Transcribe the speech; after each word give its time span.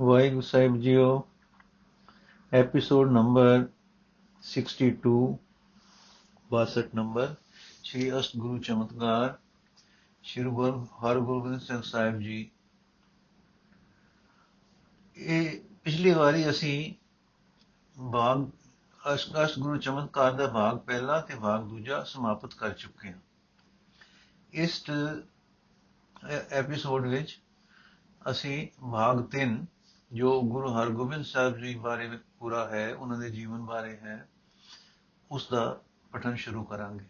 ਵਾਹਿਗੁਰੂ 0.00 0.40
ਸਾਹਿਬ 0.40 0.76
ਜੀਓ 0.80 1.28
episode 2.52 3.10
number 3.12 3.66
62 4.42 5.10
62 6.50 6.94
number 6.94 7.34
Shri 7.82 8.18
ਅਸ਼ਟ 8.18 8.36
ਗੁਰੂ 8.36 8.58
ਚਮਤਕਾਰ, 8.58 9.38
ਸ਼੍ਰੀ 10.22 10.44
ਗੁਰੂ 10.44 10.84
ਹਰਗੋਬਿੰਦ 10.84 11.60
ਸਿੰਘ 11.60 11.80
ਸਾਹਿਬ 11.82 12.18
ਜੀ। 12.18 12.50
ਇਹ 15.16 15.60
ਪਿਛਲੀ 15.84 16.10
ਵਾਰੀ 16.10 16.50
ਅਸੀਂ 16.50 16.94
ਭਾਗ, 18.10 18.46
ਅਸ਼ਟ 19.14 19.32
ਅਸ਼ਟ 19.44 19.58
ਗੁਰੂ 19.58 19.76
ਚਮਤਕਾਰ 19.76 20.32
ਦਾ 20.32 20.46
ਭਾਗ 20.46 20.78
ਪਹਿਲਾ 20.78 21.20
ਤੇ 21.20 21.34
ਭਾਗ 21.34 21.64
ਦੂਜਾ 21.64 22.02
ਸਮਾਪਤ 22.04 22.54
ਕਰ 22.54 22.70
ਚੁੱਕੇ 22.70 23.08
ਹਾਂ। 23.08 23.20
ਇਸ 24.52 24.84
ਐਪੀਸੋਡ 26.50 27.06
ਵਿੱਚ 27.06 27.40
ਅਸੀਂ 28.30 28.68
ਭਾਗ 28.90 29.22
3 29.36 29.54
ਜੋ 30.12 30.42
ਗੁਰੂ 30.42 30.72
ਹਰਗੋਬਿੰਦ 30.74 31.24
ਸਾਹਿਬ 31.24 31.58
ਜੀ 31.58 31.74
ਬਾਰੇ 31.74 32.18
ਪੂਰਾ 32.38 32.68
ਹੈ, 32.68 32.94
ਉਹਨਾਂ 32.94 33.18
ਦੇ 33.18 33.30
ਜੀਵਨ 33.30 33.64
ਬਾਰੇ 33.64 33.96
ਹੈ, 33.96 34.28
ਉਸ 35.30 35.48
ਦਾ 35.50 35.80
ਪਠਨ 36.12 36.34
ਸ਼ੁਰੂ 36.34 36.64
ਕਰਾਂਗੇ। 36.64 37.04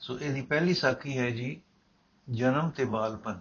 ਸੋ 0.00 0.18
ਇਹਦੀ 0.20 0.42
ਪਹਿਲੀ 0.42 0.74
ਸਾਖੀ 0.74 1.18
ਹੈ 1.18 1.30
ਜੀ, 1.30 1.62
ਜਨਮ 2.30 2.70
ਤੇ 2.70 2.84
ਬਾਲਪਨ। 2.84 3.40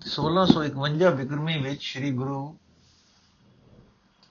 ਸੋਲਾਂ 0.00 0.46
ਸੌ 0.46 0.64
ਇਕਵੰਜਾ 0.64 1.10
ਬਿਕਰਮੀ 1.10 1.62
ਵਿੱਚ 1.62 1.84
ਸ੍ਰੀ 1.84 2.12
ਗੁਰੂ 2.12 2.58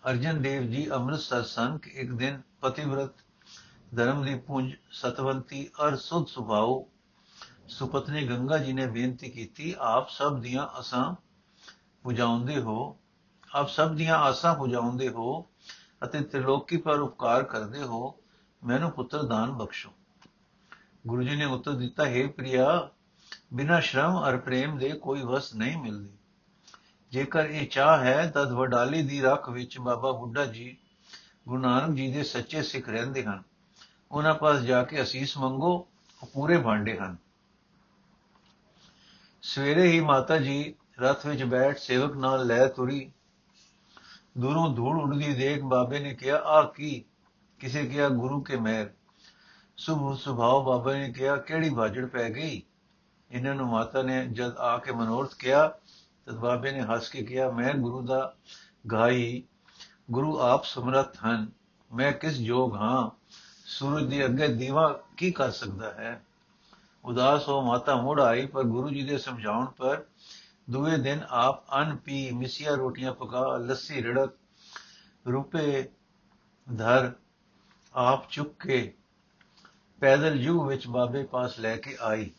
ਅਰਜਨ 0.10 0.42
ਦੇਵ 0.42 0.64
ਜੀ 0.64 0.92
ਅੰਮ੍ਰਿਤਸਰ 0.92 1.44
ਸਨ 1.44 1.78
ਕਿ 1.78 1.90
ਇੱਕ 1.90 2.12
ਦਿਨ 2.12 2.42
ਪਤਿਵਰਤ 2.62 3.12
ਧਰਮ 3.96 4.24
ਦੀ 4.26 4.36
ਪੁੰਜ 4.36 4.74
ਸਤਵੰਤੀ 4.92 5.70
ਅਰ 5.88 5.96
ਸੁਧ 5.96 6.28
ਸੁਭਾਉ 6.28 6.86
ਸੁਪਤਨੀ 7.68 8.28
ਗੰਗਾ 8.28 8.58
ਜੀ 8.58 8.74
ਨੇ 8.74 8.88
ਬੇਨਤੀ 8.88 9.30
ਕੀਤੀ, 9.30 9.76
ਆਪ 9.80 10.10
ਸਭ 10.10 10.40
ਦੀਆਂ 10.40 10.80
ਅਸਾਂ 10.80 11.16
ਪੁਜਾਉਂਦੇ 12.04 12.62
ਹੋ, 12.62 12.98
ਆਪ 13.56 13.70
ਸਭ 13.70 13.96
ਦੀਆਂ 13.96 14.18
ਆਸਾਂ 14.18 14.56
ਪੁਜਾਉਂਦੇ 14.56 15.10
ਹੋ 15.10 15.48
ਅਤੇ 16.04 16.22
ਤ੍ਰਿਲੋਕੀ 16.22 16.78
ਪਰ 16.78 17.00
ਉਪਕਾਰ 17.00 17.44
ਕਰਦੇ 17.44 17.84
ਹੋ, 17.84 18.20
ਮੈਨੂੰ 18.64 18.92
ਪੁੱਤਰ 18.92 19.24
ਦਾਨ 19.24 19.52
ਬਖਸ਼ੋ। 19.52 19.90
ਗੁਰੂ 21.08 21.24
ਜੀ 21.24 21.36
ਨੇ 21.36 21.46
ਉੱਤਰ 21.46 21.72
ਦਿੱਤਾ, 21.72 22.06
ਹੈ 22.06 22.28
ਪ੍ਰਿਆ, 22.28 22.90
ਬਿਨਾ 23.54 23.80
ਸ਼ਰਮ 23.80 24.30
ਅਰ 24.30 24.38
ਪ੍ਰੇਮ 24.38 24.78
ਦੇ 24.78 24.90
ਕੋਈ 24.90 25.22
ਵਸ 25.22 25.56
ਨਹੀਂ 25.56 25.78
ਮਿਲਦੀ। 25.78 26.17
ਜੇਕਰ 27.12 27.46
ਇਹ 27.46 27.68
ਚਾਹ 27.68 27.98
ਹੈ 27.98 28.32
ਤਦ 28.36 28.52
ਵਡਾਲੀ 28.52 29.04
ਦੀ 29.04 29.22
ਰੱਖ 29.22 29.50
ਵਿੱਚ 29.50 29.80
ਬਾਬਾ 29.80 30.12
ਬੁੱਢਾ 30.12 30.46
ਜੀ, 30.46 30.78
ਗੁਰੂ 31.48 31.62
ਨਾਨਕ 31.62 31.96
ਜੀ 31.96 32.12
ਦੇ 32.12 32.24
ਸੱਚੇ 32.24 32.62
ਸਿੱਖ 32.62 32.90
ਰਹਿੰਦੇ 32.90 33.24
ਹਨ। 33.24 33.44
ਉਹਨਾਂ 34.12 34.36
ਪਾਸ 34.36 34.60
ਜਾ 34.60 34.84
ਕੇ 34.84 35.02
ਅਸੀਸ 35.02 35.38
ਮੰਗੋ, 35.38 35.88
ਉਹ 36.24 36.28
ਪੂਰੇ 36.34 36.58
ਭਾਂਡੇ 36.58 36.98
ਹਨ। 36.98 37.18
ਸਵੇਰੇ 39.42 39.88
ਹੀ 39.88 40.00
ਮਾਤਾ 40.00 40.38
ਜੀ 40.38 40.76
ਰਥ 41.00 41.26
ਵਿੱਚ 41.26 41.44
ਬੈਠ 41.44 41.78
ਸੇਵਕ 41.78 42.16
ਨਾਲ 42.16 42.48
ਲੈ 42.48 42.68
ਤੁਰੀ। 42.68 43.12
ਦੂਰੋਂ 44.38 44.76
ਧੂੜ 44.76 45.02
ਉੱਡਦੀ 45.02 45.34
ਦੇਖ 45.34 45.62
ਬਾਬੇ 45.62 46.00
ਨੇ 46.00 46.16
ਕਿਹਾ 46.16 46.38
ਆ 46.38 46.62
ਕੀ? 46.64 47.04
ਕਿਸੇ 47.60 47.86
ਕਿਹਾ, 47.86 48.10
ਗੁਰੂ 48.10 48.42
ਕੇ 48.42 48.56
ਮਹਿਰ। 48.56 48.90
ਸੁਭ 49.78 50.18
ਸੁਭਾਅ 50.18 50.64
ਬਾਬਾ 50.64 50.94
ਨੇ 50.94 51.14
ਕਿਹਾ, 51.14 51.36
ਕਿਹੜੀ 51.36 51.70
ਬਾਜੜ 51.70 52.06
ਪੈ 52.06 52.30
ਗਈ? 52.30 52.62
ਇਹਨਾਂ 53.32 53.56
ਨੂੰ 53.56 53.68
ਮਾਤਾ 53.68 54.02
ਨੇ 54.02 54.28
ਜਦ 54.28 54.58
ਆ 54.58 54.78
ਕੇ 54.78 54.92
ਮਨੋਰਥ 54.92 55.36
ਕਿਹਾ 55.36 55.74
ਤਦ 56.28 56.36
ਬਾਬੇ 56.36 56.72
ਨੇ 56.72 56.82
ਹੱਸ 56.82 57.10
ਕੇ 57.10 57.24
ਕਿਹਾ, 57.24 57.52
ਮੈਂ 57.52 57.74
ਗੁਰੂ 57.74 58.02
ਦਾ 58.02 58.36
ਗਾਈ 58.92 59.44
ਗੁਰੂ 60.12 60.40
ਆਪ 60.40 60.66
ਸਮਰੱਥ 60.66 61.18
ਹਨ। 61.26 61.52
ਮੈਂ 61.94 62.12
ਕਿਸ 62.12 62.40
ਯੋਗ 62.40 62.76
ਹਾਂ? 62.76 63.10
ਸੂਰਜ 63.66 64.06
ਦੇ 64.06 64.26
ਅੱਗੇ 64.26 64.48
ਦੀਵਾ 64.48 65.04
ਕੀ 65.18 65.32
ਕਰ 65.32 65.52
ਸਕਦਾ 65.52 65.94
ਹੈ? 65.94 66.26
ਉਦਾਸ 67.06 67.48
ਹੋ 67.48 67.62
ਮਾਤਾ 67.62 68.02
ਮੁੜ 68.02 68.22
ਆਈ, 68.22 68.46
ਪਰ 68.46 68.64
ਗੁਰੂ 68.64 68.90
ਜੀ 68.90 69.04
ਦੇ 69.04 69.18
ਸਮਝਾਉਣ 69.18 69.66
ਪਰ 69.66 70.04
ਦੂਏ 70.70 70.98
ਦਿਨ 70.98 71.20
ਆਪ 71.30 71.82
ਅਨ 71.82 71.96
ਪੀ 71.96 72.32
ਮਿਸਿਆ 72.32 72.76
ਰੋਟੀਆਂ 72.76 73.14
ਪਕਾ, 73.14 73.58
ਲੱਸੀ 73.58 74.02
ਰੜਕ 74.02 74.30
ਰੁਪਏ 75.28 75.84
ਧਰ 76.78 77.12
ਆਪ 77.94 78.30
ਚੁੱਕ 78.30 78.64
ਕੇ 78.64 78.94
ਪੈਦਲ 80.00 80.38
ਜੂ 80.38 80.66
ਵਿੱਚ 80.66 80.88
ਬਾਬੇ 80.88 81.24
ਪਾਸ 81.24 81.60
ਲੈ 81.60 81.78
ਕੇ 81.78 81.98
ਆਈ। 82.02 82.32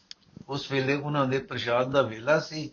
ਉਸ 0.48 0.72
ਵੇਲੇ 0.72 0.96
ਉਹਨਾਂ 0.96 1.26
ਦੇ 1.26 1.38
ਪ੍ਰਸ਼ਾਦ 1.38 1.90
ਦਾ 1.90 2.02
ਵੇਲਾ 2.02 2.40
ਸੀ। 2.40 2.70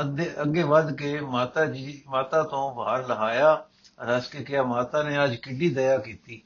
ਅੱਗੇ 0.00 0.34
ਅੱਗੇ 0.42 0.62
ਵੱਧ 0.62 0.96
ਕੇ 0.96 1.20
ਮਾਤਾ 1.20 1.64
ਜੀ, 1.66 2.02
ਮਾਤਾ 2.06 2.42
ਤੋਂ 2.42 2.74
ਬਾਹਰ 2.74 3.06
ਲਹਾਇਆ, 3.06 3.68
ਰਸ 4.00 4.28
ਕੇ 4.28 4.44
ਕਿਹਾ, 4.44 4.62
ਮਾਤਾ 4.62 5.02
ਨੇ 5.02 5.24
ਅੱਜ 5.24 5.34
ਕਿੱਡੀ 5.34 5.70
ਦਇਆ 5.70 5.98
ਕੀਤੀ। 5.98 6.42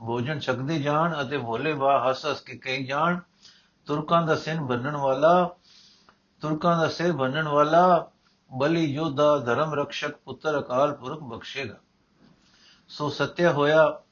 ਭੋਜਨ 0.00 0.38
ਛਕਦੇ 0.40 0.78
ਜਾਣ 0.78 1.22
ਅਤੇ 1.22 1.38
ਭੋਲੇ 1.38 1.72
ਬਾ 1.74 2.08
ਹੱਸ 2.08 2.26
ਹੱਸ 2.26 2.40
ਕੇ 2.40 2.56
ਕਹੀ 2.56 2.84
ਜਾਣ, 2.84 3.20
ਤੁਰਕਾਂ 3.86 4.26
ਦਾ 4.26 4.34
ਸਿਰ 4.34 4.60
ਬੰਨਣ 4.60 4.96
ਵਾਲਾ, 4.96 5.56
ਤੁਰਕਾਂ 6.42 6.76
ਦਾ 6.78 6.88
ਸਿਰ 6.88 7.12
ਬੰਨਣ 7.12 7.48
ਵਾਲਾ, 7.48 8.10
ਬਲੀ 8.50 8.84
ਯੋਧਾ 8.84 9.36
ਧਰਮ 9.38 9.74
ਰਖਸ਼ਕ 9.74 10.16
ਪੁੱਤਰ 10.16 10.58
ਅਕਾਲ 10.58 10.94
ਪੁਰਖ 10.94 11.20
ਬਖਸ਼ੇਗਾ। 11.22 11.76
ਸੋ 12.88 13.08
ਸਤਿਆ 13.08 13.52
ਹੋਇਆ, 13.52 14.02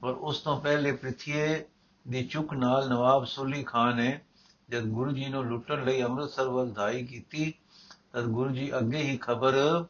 ਪਰ 0.00 0.10
ਉਸ 0.10 0.38
ਤੋਂ 0.38 0.60
ਪਹਿਲੇ 0.60 0.92
ਪ੍ਰਿਥੀਏ 0.92 1.64
ਦੀ 2.08 2.26
ਚੁੱਕ 2.26 2.52
ਨਾਲ 2.54 2.88
ਨਵਾਬ 2.88 3.24
ਸੁਲੀ 3.24 3.62
ਖਾਨ 3.62 3.96
ਨੇ 3.96 4.20
ਜਦ 4.68 4.84
ਗੁਰੂ 4.84 5.12
ਜੀ 5.12 5.28
ਨੂੰ 5.28 5.44
ਲੁੱਟਣ 5.46 5.84
ਲਈ 5.84 6.02
ਅੰਮ੍ਰਿਤਸਰ 6.02 6.48
ਵੱਲ 6.48 6.70
ਧਾਈ 6.72 7.06
ਕੀਤੀ 7.06 7.54
ਤਦ 8.12 8.24
ਗੁਰੂ 8.24 8.50
ਜੀ 8.50 8.78
ਅੱਗੇ 8.78 8.98
ਹੀ 8.98 9.16
ਖਬਰ 9.16 9.84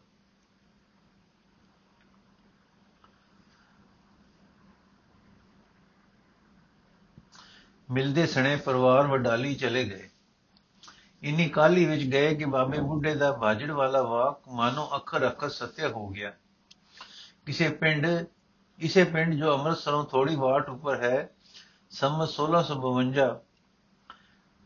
ਮਿਲਦੇ 7.90 8.26
ਸਣੇ 8.26 8.56
ਪਰਿਵਾਰ 8.56 9.06
ਵਡਾਲੀ 9.06 9.54
ਚਲੇ 9.54 9.84
ਗਏ। 9.84 10.10
ਇਨੀ 11.22 11.48
ਕਾਲੀ 11.48 11.84
ਵਿੱਚ 11.84 12.02
ਗਏ 12.02 12.34
ਕਿ 12.34 12.44
ਬਾਬੇ 12.44 12.80
ਬੁੱਢੇ 12.80 13.14
ਦਾ 13.14 13.32
ਬਾਜੜ 13.32 13.70
ਵਾਲਾ 13.70 14.02
ਵਾਕ 14.02 14.48
ਮਾਨੋ 14.48 14.90
ਅੱਖਰ 14.96 15.26
ਅੱਖਰ 15.26 15.48
ਸਤਿਆ 15.48 15.88
ਹੋ 15.88 16.08
ਗਿਆ। 16.08 16.32
ਕਿਸੇ 17.46 17.68
ਪਿੰਡ 17.68 18.26
ਇਸੇ 18.78 19.04
ਪਿੰਡ 19.04 19.34
ਜੋ 19.34 19.58
ਅੰਮ੍ਰਿਤਸਰੋਂ 19.58 20.04
ਥੋੜੀ 20.04 20.36
ਵਾਟ 20.36 20.68
ਉੱਪਰ 20.68 21.02
ਹੈ, 21.02 21.34
ਸੰਮਤ 21.90 22.28
1652 22.28 23.40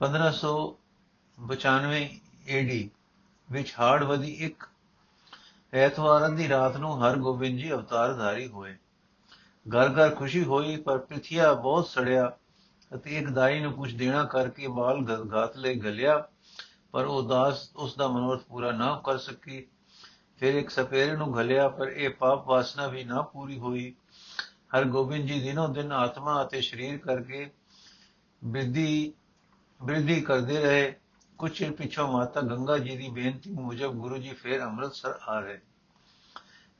1592 0.00 2.20
ਏਡੀ 2.48 2.90
ਵਿੱਚ 3.54 3.74
ਹਾੜਵਦੀ 3.80 4.32
ਇੱਕ 4.40 4.64
ਐਤਵਾਰ 5.72 6.28
ਦੀ 6.28 6.48
ਰਾਤ 6.48 6.76
ਨੂੰ 6.76 6.92
ਹਰਗੋਬਿੰਦ 7.02 7.58
ਜੀ 7.58 7.72
ਅਵਤਾਰਧਾਰੀ 7.72 8.46
ਹੋਏ। 8.48 8.76
ਘਰ 9.66 9.88
ਘਰ 9.88 10.14
ਖੁਸ਼ੀ 10.14 10.44
ਹੋਈ, 10.44 10.76
ਪਰ 10.76 10.98
ਪ੍ਰਿਥਿਆ 10.98 11.52
ਬਹੁਤ 11.54 11.86
ਸੜਿਆ 11.86 12.36
ਅਤੇ 12.94 13.18
ਇੱਕ 13.18 13.30
ਦਾਈ 13.30 13.60
ਨੂੰ 13.60 13.72
ਕੁਝ 13.72 13.94
ਦੇਣਾ 13.94 14.24
ਕਰਕੇ 14.24 14.68
ਬਾਲ 14.68 15.00
ਗਾਤ 15.24 15.56
ਲਈ 15.56 15.74
ਗਲਿਆ, 15.74 16.18
ਪਰ 16.92 17.04
ਉਹ 17.04 17.22
ਦਾਸ 17.22 17.68
ਉਸ 17.76 17.96
ਦਾ 17.96 18.08
ਮਨੋਰਥ 18.08 18.42
ਪੂਰਾ 18.42 18.70
ਨਾ 18.70 19.02
ਕਰ 19.04 19.18
ਸਕੀ। 19.18 19.66
ਫਿਰ 20.38 20.54
ਇੱਕ 20.54 20.70
ਸਪੇਰੇ 20.70 21.16
ਨੂੰ 21.16 21.38
ਘਲਿਆ, 21.38 21.68
ਪਰ 21.68 21.88
ਇਹ 21.88 22.10
ਪਾਪ 22.10 22.46
ਵਾਸਨਾ 22.48 22.86
ਵੀ 22.86 23.04
ਨਾ 23.04 23.22
ਪੂਰੀ 23.22 23.58
ਹੋਈ। 23.58 23.94
ਹਰ 24.76 24.84
ਗੋਬਿੰਦ 24.84 25.26
ਜੀ 25.28 25.40
ਦਿਨੋਂ 25.40 25.68
ਦਿਨ 25.68 25.92
ਆਤਮਾ 25.92 26.42
ਅਤੇ 26.42 26.60
ਸਰੀਰ 26.60 26.98
ਕਰਕੇ 26.98 27.50
ਬ੍ਰਿਧੀ 28.44 29.12
ਬ੍ਰਿਧੀ 29.82 30.20
ਕਰਦੇ 30.20 30.60
ਰਹੇ। 30.60 30.94
ਕੁਝ 31.38 31.52
ਚਿਰ 31.52 31.72
ਪਿਛੋਂ 31.72 32.12
ਮਾਤਾ 32.12 32.40
ਗੰਗਾ 32.40 32.78
ਜੀ 32.78 32.96
ਦੀ 32.96 33.08
ਬੇਨਤੀ 33.08 33.50
ਮੁਜਬ 33.50 33.92
ਗੁਰੂ 33.92 34.18
ਜੀ 34.18 34.28
ਫੇਰ 34.28 34.62
ਅੰਮ੍ਰਿਤਸਰ 34.62 35.18
ਆ 35.28 35.40
ਰਹੇ। 35.40 35.60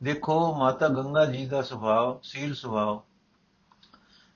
ਦੇਖੋ, 0.03 0.57
ਮਾਤਾ 0.57 0.89
ਗੰਗਾ 0.89 1.25
ਜੀ 1.25 1.47
ਦਾ 1.47 1.63
ਸੁਭਾਅ, 1.63 2.21
ਸੀਲ 2.23 2.55
ਸੁਭਾਅ। 2.55 3.01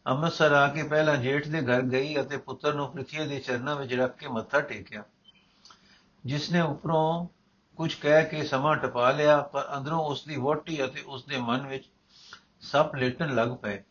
ਅੰਮ੍ਰਿਤਸਰ 0.06 0.52
ਆ 0.52 0.68
ਕੇ 0.68 0.82
ਪਹਿਲਾਂ 0.82 1.16
ਜੇਠ 1.16 1.48
ਦੇ 1.48 1.62
ਘਰ 1.62 1.82
ਗਈ 1.82 2.20
ਅਤੇ 2.20 2.36
ਪੁੱਤਰ 2.36 2.74
ਨੂੰ 2.74 2.92
ਪ੍ਰਿਥੀ 2.92 3.26
ਦੇ 3.26 3.40
ਚਰਨਾਂ 3.40 3.76
ਵਿੱਚ 3.76 3.94
ਰੱਖ 3.94 4.16
ਕੇ 4.16 4.28
ਮੱਥਾ 4.28 4.60
ਟੇਕਿਆ। 4.60 5.04
ਜਿਸਨੇ 6.24 6.60
ਉੱਪਰੋਂ 6.60 7.26
ਕੁਝ 7.76 7.94
ਕਹਿ 7.94 8.24
ਕੇ 8.24 8.44
ਸਮਾਂ 8.44 8.76
ਟਪਾ 8.76 9.10
ਲਿਆ, 9.10 9.40
ਪਰ 9.40 9.68
ਅੰਦਰੋਂ 9.76 10.04
ਉਸ 10.04 10.24
ਦੀ 10.24 10.36
ਵੋਟੀ 10.36 10.84
ਅਤੇ 10.84 11.00
ਉਸ 11.00 11.24
ਦੇ 11.24 11.36
ਮਨ 11.36 11.66
ਵਿੱਚ 11.66 11.84
ਸੱਪ 12.60 12.94
ਲੇਟਣ 12.94 13.34
ਲੱਗ 13.34 13.48
ਪਏ। 13.48 13.82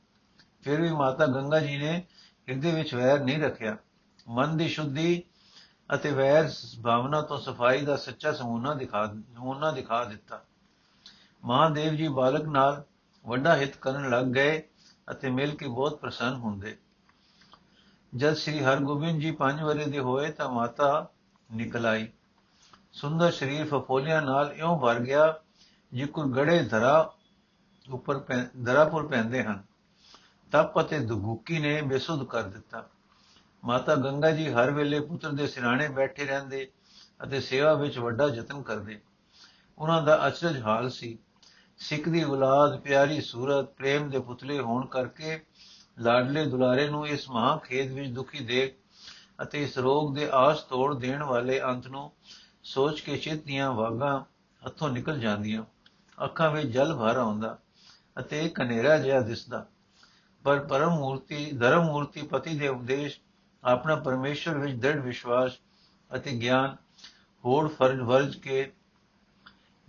ਫਿਰ 0.62 0.82
ਵੀ 0.82 0.92
ਮਾਤਾ 0.92 1.26
ਗੰਗਾ 1.26 1.60
ਜੀ 1.60 1.78
ਨੇ 1.78 2.04
ਹਿਰਦੇ 2.50 2.72
ਵਿੱਚ 2.72 2.96
ਵੈਰ 2.96 3.20
ਨਹੀਂ 3.20 3.40
ਰੱਖਿਆ। 3.40 3.78
ਮਨ 4.28 4.58
ਦੀ 4.58 4.68
ਸ਼ੁੱਧੀ 4.68 5.24
ਅਤੇ 5.96 6.12
ਵੈਰ 6.12 6.52
ਭਾਵਨਾ 6.84 7.22
ਤੋਂ 7.22 7.38
ਸਫ਼ਾਈ 7.38 7.82
ਦਾ 7.82 7.96
ਸੱਚਾ 7.96 8.34
ਸਮੂਨਾ 8.34 8.74
ਦਿਖਾ 8.74 9.06
ਨਮੂਨਾ 9.06 9.72
ਦਿਖਾ 9.72 10.04
ਦਿੱਤਾ। 10.04 10.44
ਮਹਾਦੇਵ 11.46 11.94
ਜੀ 11.94 12.08
ਬਾਲਕ 12.08 12.46
ਨਾਲ 12.46 12.84
ਵੱਡਾ 13.28 13.56
ਹਿੱਤ 13.56 13.76
ਕਰਨ 13.76 14.10
ਲੱਗ 14.10 14.26
ਗਏ 14.26 14.64
ਅਤੇ 15.12 15.30
ਮਿਲ 15.30 15.56
ਕੇ 15.56 15.68
ਬਹੁਤ 15.68 16.00
ਪ੍ਰਸੰਨ 16.00 16.34
ਹੁੰਦੇ। 16.34 16.78
ਜਦ 18.16 18.34
ਸ੍ਰੀ 18.34 18.64
ਹਰਗੋਬਿੰਦ 18.64 19.22
ਜੀ 19.22 19.32
5 19.32 19.64
ਵਰੇ 19.64 19.86
ਦੇ 19.86 20.00
ਹੋਏ 20.00 20.32
ਤਾਂ 20.32 20.50
ਮਾਤਾ 20.50 21.10
ਨਿਕਲ 21.52 21.86
ਆਈ। 21.86 22.08
ਸੁੰਦਰ 22.94 23.32
ਸਰੀਰ 23.32 23.66
ਫਫੋਲਿਆਂ 23.66 24.22
ਨਾਲ 24.22 24.52
ਇਉਂ 24.52 24.80
ਭਰ 24.80 25.00
ਗਿਆ 25.00 25.40
ਜਿਕਰ 25.94 26.24
ਗੜੇ 26.24 26.64
ਧਰਾ 26.64 27.14
ਉੱਪਰ 27.90 28.20
ਧਰਾਪੁਰ 28.64 29.08
ਪੈਂਦੇ 29.08 29.44
ਹਨ। 29.44 29.64
ਤਪ 30.52 30.82
ਅਤੇ 30.82 31.00
ਦੁਗੂਕੀ 31.00 31.60
ਨੇ 31.60 31.82
ਬੇਸੁੱਧ 31.82 32.24
ਕਰ 32.24 32.44
ਦਿੱਤਾ। 32.44 32.90
ਮਾਤਾ 33.66 33.96
ਗੰਗਾ 33.96 34.32
ਜੀ 34.32 34.52
ਹਰ 34.52 34.72
ਵੇਲੇ 34.72 35.00
ਪੁੱਤਰ 35.00 35.32
ਦੇ 35.32 35.48
ਸਿਰਾਣੇ 35.48 35.88
ਬੈਠੇ 35.88 36.26
ਰਹਿੰਦੇ 36.26 36.72
ਅਤੇ 37.24 37.42
ਸੇਵਾ 37.42 37.74
ਵਿੱਚ 37.74 37.98
ਵੱਡਾ 37.98 38.28
ਯਤਨ 38.28 38.62
ਕਰਦੇ। 38.62 39.00
ਉਹਨਾਂ 39.78 40.02
ਦਾ 40.04 40.28
ਅਚਰਜ 40.28 40.62
ਹਾਲ 40.62 40.90
ਸੀ। 40.90 41.18
ਸਿੱਖ 41.78 42.10
ਦੀ 42.10 42.24
ਔਲਾਦ 42.24 42.80
ਪਿਆਰੀ 42.80 43.22
ਸੂਰਤ, 43.22 43.66
ਪ੍ਰੇਮ 43.66 44.10
ਦੇ 44.10 44.20
ਪੁਤਲੇ 44.20 44.60
ਹੋਣ 44.60 44.86
ਕਰਕੇ 44.86 45.46
ਲਾਡਲੇ 46.00 46.46
ਦੁਲਾਰੇ 46.46 46.90
ਨੂੰ 46.90 47.08
ਇਸ 47.08 47.30
ਮਹਾ 47.30 47.58
ਖੇਦ 47.58 47.92
ਵਿੱਚ 47.92 48.12
ਦੁਖੀ 48.12 48.40
ਦੇਖ 48.40 48.76
ਅਤੇ 49.42 49.64
ਇਸ 49.64 49.78
ਰੋਗ 49.78 50.16
ਦੇ 50.16 50.30
ਆਸ 50.34 50.64
ਤੋੜ 50.64 50.96
ਦੇਣ 50.96 51.24
ਵਾਲੇ 51.24 51.62
ਅੰਤ 51.62 51.88
ਨੂੰ 51.88 52.12
ਸੋਚ 52.64 53.02
ਕੇ 53.02 53.18
ਚਿੱਤ 53.18 53.44
ਦੀਆਂ 53.44 53.72
ਵਾਗਾਂ 53.72 54.20
ਹੱਥੋਂ 54.66 54.90
ਨਿਕਲ 54.90 55.20
ਜਾਂਦੀਆਂ। 55.20 55.64
ਅੱਖਾਂ 56.24 56.52
ਵਿੱਚ 56.52 56.68
ਜਲ 56.68 56.96
ਭਰ 56.96 57.18
ਆਉਂਦਾ 57.18 57.58
ਅਤੇ 58.20 58.46
ਇੱਕ 58.46 58.62
ਹਨੇਰਾ 58.62 58.98
ਜਿਹਾ 58.98 59.20
ਦਿਸਦਾ। 59.20 59.66
ਪਰ 60.44 60.60
ਪਰਮ 60.60 60.90
ਮੂਰਤੀ, 60.90 61.52
ਧਰਮ 61.52 61.86
ਮੂਰਤੀ 61.86 62.22
ਪਤੀ 62.22 62.60
ਦੇ 62.60 62.68
ਉਪਦੇਸ਼ 62.68 63.20
ਆਪਣਾ 63.68 63.96
ਪਰਮੇਸ਼ਰ 63.96 64.58
ਵਿੱਚ 64.58 64.76
ਦ੍ਰਿੜ 64.76 64.96
ਵਿਸ਼ਵਾਸ 64.96 65.52
ਅਤੇ 66.16 66.32
ਗਿਆਨ 66.32 66.76
ਹੋੜ 67.46 67.70
ਫਰਜ 67.72 68.00
ਵਰਜ 68.00 68.36
ਕੇ 68.36 68.72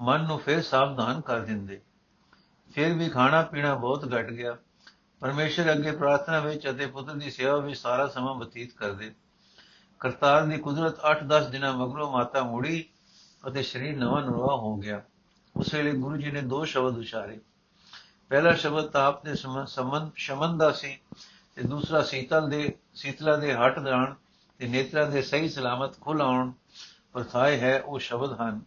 ਮਨ 0.01 0.25
ਨੂੰ 0.27 0.39
ਫਿਰ 0.39 0.63
ਸਾਵਧਾਨ 0.63 1.21
ਕਰ 1.21 1.41
ਦਿੰਦੇ। 1.41 1.81
ਫਿਰ 2.75 2.93
ਵੀ 2.95 3.09
ਖਾਣਾ 3.09 3.43
ਪੀਣਾ 3.43 3.75
ਬਹੁਤ 3.75 4.05
ਘਟ 4.05 4.31
ਗਿਆ। 4.31 4.57
ਪਰਮੇਸ਼ਰ 5.21 5.73
ਅੱਗੇ 5.73 5.91
ਪ੍ਰਾਰਥਨਾ 5.91 6.41
ਵਿੱਚ 6.41 6.71
ਅਤੇ 6.71 6.87
ਪੁੱਤਰ 6.87 7.15
ਦੀ 7.15 7.31
ਸੇਵਾ 7.31 7.57
ਵਿੱਚ 7.57 7.79
ਸਾਰਾ 7.79 8.07
ਸਮਾਂ 8.07 8.35
ਬਤੀਤ 8.35 8.73
ਕਰਦੇ। 8.73 9.15
ਕਰਤਾਰ 10.01 10.47
ਦੀ 10.47 10.59
ਕੁਦਰਤ 10.59 11.01
8-10 11.01 11.47
ਦਿਨਾਂ 11.47 11.73
ਮਗਰੋਂ 11.73 12.13
ਮਾਤਾ 12.13 12.43
ਮੁੜੀ 12.43 12.85
ਅਤੇ 13.49 13.63
ਸਰੀਰ 13.63 13.97
ਨਵਾਂ 13.97 14.23
ਨਵਾ 14.23 14.57
ਹੋ 14.57 14.77
ਗਿਆ। 14.77 15.03
ਉਸ 15.57 15.75
ਵੇਲੇ 15.75 15.93
ਗੁਰੂ 15.93 16.17
ਜੀ 16.17 16.31
ਨੇ 16.31 16.43
ਦੋ 16.43 16.65
ਸ਼ਬਦ 16.65 16.99
ਉਚਾਰੇ। 16.99 17.41
ਪਹਿਲਾ 18.29 18.53
ਸ਼ਬਦ 18.53 18.87
ਤਾਪ 18.87 19.25
ਦੇ 19.25 19.35
ਸੰਬੰਧ 19.67 20.11
ਸ਼ਮਨ 20.15 20.59
ਦਾ 20.59 20.71
ਸੀ। 20.73 20.99
ਤੇ 21.59 21.65
ਦੂਸਰਾ 21.65 22.03
ਸੀਤਲ 22.03 22.49
ਦੇ, 22.49 22.79
ਸੀਤਲਾ 22.95 23.37
ਦੇ 23.37 23.55
ਹਟ 23.55 23.79
ਜਾਣ 23.79 24.15
ਤੇ 24.59 24.69
ਨੇਤਰਾਂ 24.69 25.07
ਦੇ 25.07 25.23
ਸਹੀ 25.23 25.49
ਸਲਾਮਤ 25.49 26.01
ਖੁੱਲ 26.01 26.23
ਆਉਣ 26.23 26.53
ਪਰਥਾਏ 27.13 27.61
ਹੈ 27.61 27.83
ਉਹ 27.83 27.99
ਸ਼ਬਦ 27.99 28.41
ਹਨ। 28.41 28.61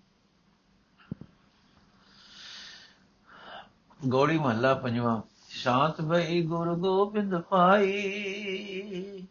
ਗੋੜੀ 4.06 4.38
ਮਹੱਲਾ 4.38 4.74
ਪੰਜਵਾਂ, 4.74 5.22
ਸ਼ਾਂਤ 5.50 6.02
ਭਈ 6.02 6.42
ਗੁਰ 6.42 6.76
ਗੋਬਿੰਦ 6.76 7.38
ਪਾਈ 7.42 9.28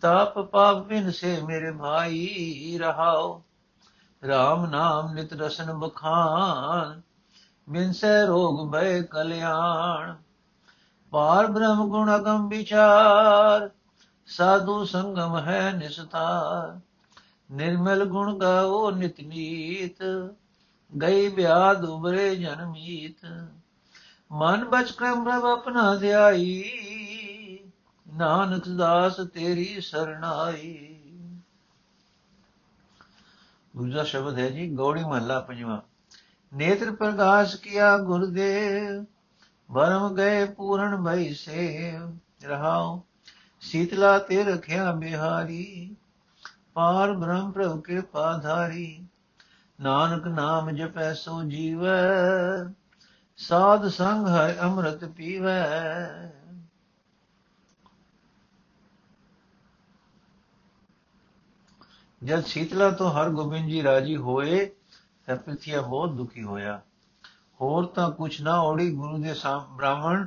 ਤਾਪ 0.00 0.38
ਪਾਪ 0.38 0.86
ਬਿਨ 0.86 1.10
ਸੇ 1.10 1.40
ਮੇਰੇ 1.40 1.72
ਭਾਈ 1.72 2.78
ਰਹਾਓ। 2.80 3.42
RAM 4.24 4.70
ਨਾਮ 4.70 5.12
ਨਿਤ 5.12 5.32
ਰਸਨ 5.32 5.72
ਬਖਾਨ, 5.72 7.00
ਬਿਨ 7.68 7.92
ਸੇ 7.92 8.26
ਰੋਗ 8.26 8.72
ਭੈ 8.72 9.02
ਕਲਿਆਣ। 9.02 10.27
ਪਾਰ 11.12 11.46
ਬ੍ਰਹਮ 11.46 11.88
ਗੁਣ 11.88 12.16
ਅਗੰਮ 12.16 12.48
ਵਿਚਾਰ, 12.48 13.70
ਸਾਧੂ 14.26 14.84
ਸੰਗਮ 14.84 15.38
ਹੈ 15.38 15.72
ਨਿਸਤਾਰ। 15.72 16.78
ਨਿਰਮਲ 17.54 18.04
ਗੁਣ 18.04 18.38
ਗਾਓ 18.38 18.90
ਨਿਤ 18.90 19.20
ਨੀਤ 19.20 20.02
ਗਈ 21.02 21.28
ਬਿਆਦ 21.28 21.84
ਉਬਰੇ 21.84 22.36
ਜਨਮੀਤ 22.36 23.26
ਮਨ 24.32 24.64
ਬਚ 24.64 24.90
ਕਰਮ 24.90 25.24
ਪ੍ਰਭ 25.24 25.44
ਆਪਣਾ 25.44 25.94
ਧਿਆਈ, 25.94 26.64
ਨਾਨਕ 28.14 28.68
ਦਾਸ 28.68 29.16
ਤੇਰੀ 29.16 29.80
ਸਰਣਾਈ। 29.80 30.94
ਦੂਜਾ 33.76 34.02
ਸ਼ਬਦ 34.02 34.38
ਹੈ 34.38 34.48
ਜੀ, 34.50 34.68
ਗੌੜੀ 34.74 35.04
ਮਹੱਲਾ 35.04 35.40
ਪੰਜਵਾਂ। 35.40 35.80
ਨੇਤਰ 36.52 36.90
ਪ੍ਰਕਾਸ਼ 36.90 37.56
ਕੀਆ 37.56 37.98
ਗੁਰਦੇਵ 37.98 39.04
ਵਰਮ 39.70 40.14
ਗਏ 40.14 40.44
ਪੂਰਨ 40.44 41.04
ਭਈ 41.04 41.34
ਸੇ 41.34 41.98
ਰਹਾਉ, 42.44 43.00
ਸੀਤਲਾ 43.60 44.18
ਤੇ 44.18 44.44
ਰਖਿਆ 44.44 44.92
ਬਿਹਾਰੀ, 44.92 45.96
ਪਾਰ 46.74 47.12
ਬ੍ਰਹਮ 47.12 47.50
ਪ੍ਰਭ 47.52 47.80
ਕਿਰਪਾ 47.80 48.36
ਧਾਰੀ, 48.36 49.06
ਨਾਨਕ 49.80 50.26
ਨਾਮ 50.26 50.70
ਜਪੈ 50.70 51.14
ਸੋ 51.14 51.42
ਜੀਵੈ, 51.42 51.98
ਸਾਧ 53.36 53.88
ਸੰਗ 53.88 54.28
ਹੈ 54.28 54.56
ਅੰਮ੍ਰਿਤ 54.60 55.04
ਪੀਵੈ। 55.04 55.68
ਜਦ 62.24 62.44
ਸੀਤਲਾ 62.44 62.90
ਤੋਂ 62.90 63.10
ਹਰ 63.10 63.30
ਗੋਬਿੰਦ 63.30 63.68
ਜੀ 63.68 63.82
ਰਾਜੀ 63.82 64.16
ਹੋਏ, 64.16 64.70
ਤਾਂ 65.26 65.36
ਪ੍ਰਿਥਿਆ 65.36 65.80
ਬਹੁਤ 65.80 66.12
ਦੁਖੀ 66.12 66.42
ਹੋਇਆ। 66.42 66.80
ਹੋਰ 67.60 67.86
ਤਾਂ 67.86 68.10
ਕੁਛ 68.10 68.40
ਨਾ 68.40 68.60
ਔੜੀ 68.60 68.90
ਗੁਰੂ 68.90 69.18
ਦੇ 69.18 69.34
ਬ੍ਰਾਹਮਣ, 69.70 70.26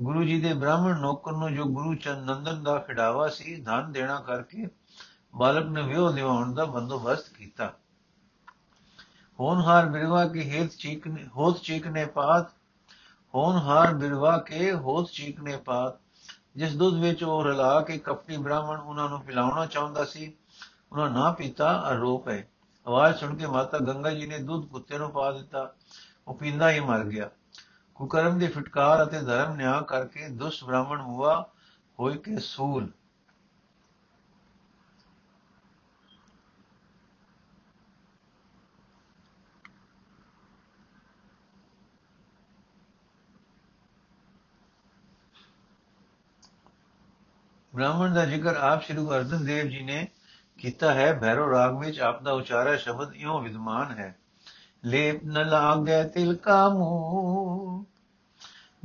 ਗੁਰੂ 0.00 0.24
ਜੀ 0.24 0.40
ਦੇ 0.40 0.54
ਬ੍ਰਾਹਮਣ 0.54 1.00
ਨੌਕਰ 1.00 1.32
ਨੂੰ 1.32 1.54
ਜੋ 1.54 1.64
ਗੁਰੂ 1.64 1.94
ਚੰਦ 1.94 2.30
ਨੰਦਨ 2.30 2.62
ਦਾ 2.62 2.78
ਖਿਡਾਵਾ 2.78 3.28
ਸੀ, 3.28 3.56
ਧਨ 3.56 3.92
ਦੇਣਾ 3.92 4.20
ਕਰਕੇ 4.20 4.68
ਬਾਲਕ 5.36 5.66
ਨੇ 5.66 5.82
ਵਿਆਹ 5.82 6.12
ਦਿਵਾਉਣ 6.12 6.54
ਦਾ 6.54 6.64
ਬੰਦੋਬਸਤ 6.64 7.28
ਕੀਤਾ। 7.28 7.72
ਹੋਨਹਾਰ 9.40 9.86
ਬਿਰਵਾ 9.86 10.26
ਕੇ 10.28 10.42
ਹੇਤ 10.50 10.70
ਚੀਕਨੇ 10.70 11.26
ਹੋਤ 11.36 11.60
ਚੀਕਨੇ 11.60 12.04
ਪਾਤ 12.04 12.50
ਹੋਨਹਾਰ 13.34 13.94
ਬਿਰਵਾ 13.94 14.38
ਕੇ 14.38 14.72
ਹੋਤ 14.72 15.10
ਚੀਕਨੇ 15.10 15.56
ਪਾਤ। 15.56 15.98
ਜਿਸ 16.56 16.76
ਦੁੱਧ 16.76 16.94
ਵਿੱਚ 16.94 17.24
ਉਹ 17.24 17.44
ਰਲਾ 17.44 17.80
ਕੇ 17.80 17.98
ਕਪਟੀ 17.98 18.36
ਬ੍ਰਾਹਮਣ 18.36 18.78
ਉਹਨਾਂ 18.78 19.08
ਨੂੰ 19.08 19.20
ਪਿਲਾਉਣਾ 19.20 19.66
ਚਾਹੁੰਦਾ 19.66 20.04
ਸੀ, 20.04 20.32
ਉਹਨਾਂ 20.92 21.10
ਨਾ 21.10 21.30
ਪੀਤਾ 21.30 21.72
ਆਰੋਪ 21.72 22.28
ਹੈ 22.28 22.48
ਆਵਾਜ਼ 22.86 23.16
ਸੁਣ 23.16 23.36
ਕੇ 23.36 23.46
ਮਾਤਾ 23.46 23.78
ਗੰਗਾ 23.78 24.10
ਜੀ 24.10 24.26
ਨੇ 24.26 24.38
ਦੁੱਧ 24.38 24.66
ਕੁੱਤੇ 24.66 24.98
ਨੂੰ 24.98 25.10
ਪਾ 25.10 25.32
ਦਿੱਤਾ। 25.32 25.74
ਉਹ 26.28 26.34
ਪੀਂਦਾ 26.34 26.70
ਹੀ 26.70 26.80
ਮਰ 26.80 27.04
ਗਿਆ। 27.04 27.30
ਕੁਕਰਮ 27.94 28.38
ਦੇ 28.38 28.48
ਫਟਕਾਰ 28.48 29.04
ਅਤੇ 29.04 29.20
ਧਰਮ 29.20 29.56
ਨਿਆਂ 29.56 29.82
ਕਰਕੇ 29.82 30.28
ਦੁਸ਼ਟ 30.28 30.64
ਬ੍ਰਾਹਮਣ 30.64 31.00
ਹੁਆ 31.00 31.50
ਹੋਇ 32.00 32.16
ਕੇ 32.16 32.38
ਸੂਲ। 32.38 32.90
ਬ੍ਰਾਹਮਣ 47.74 48.14
ਦਾ 48.14 48.24
ਜ਼ਿਕਰ 48.24 48.56
ਆਪ 48.56 48.82
ਸ੍ਰੀ 48.82 48.96
ਗੁਰੂ 48.96 49.12
ਅਰਜਨ 49.12 49.44
ਦੇਵ 49.44 49.66
ਜੀ 49.66 49.82
ਨੇ 49.82 50.08
ਕੀਤਾ 50.58 50.94
ਹੈ। 50.94 51.12
ਭੈਰੋ 51.12 51.50
ਰਾਗ 51.50 51.78
ਵਿੱਚ 51.78 52.00
ਆਪ 52.00 52.22
ਦਾ 52.22 52.32
ਉਚਾਰਿਆ 52.32 52.76
ਸ਼ਬਦ 52.76 53.14
ਇਉਂ 53.14 53.40
ਵਿਦਮਾਨ 53.40 53.90
ਹੈ। 53.90 54.18
लेप 54.84 55.20
न 55.24 55.38
लागे 55.38 56.04
तिल 56.04 56.34
का 56.34 56.68
मुँह। 56.68 57.84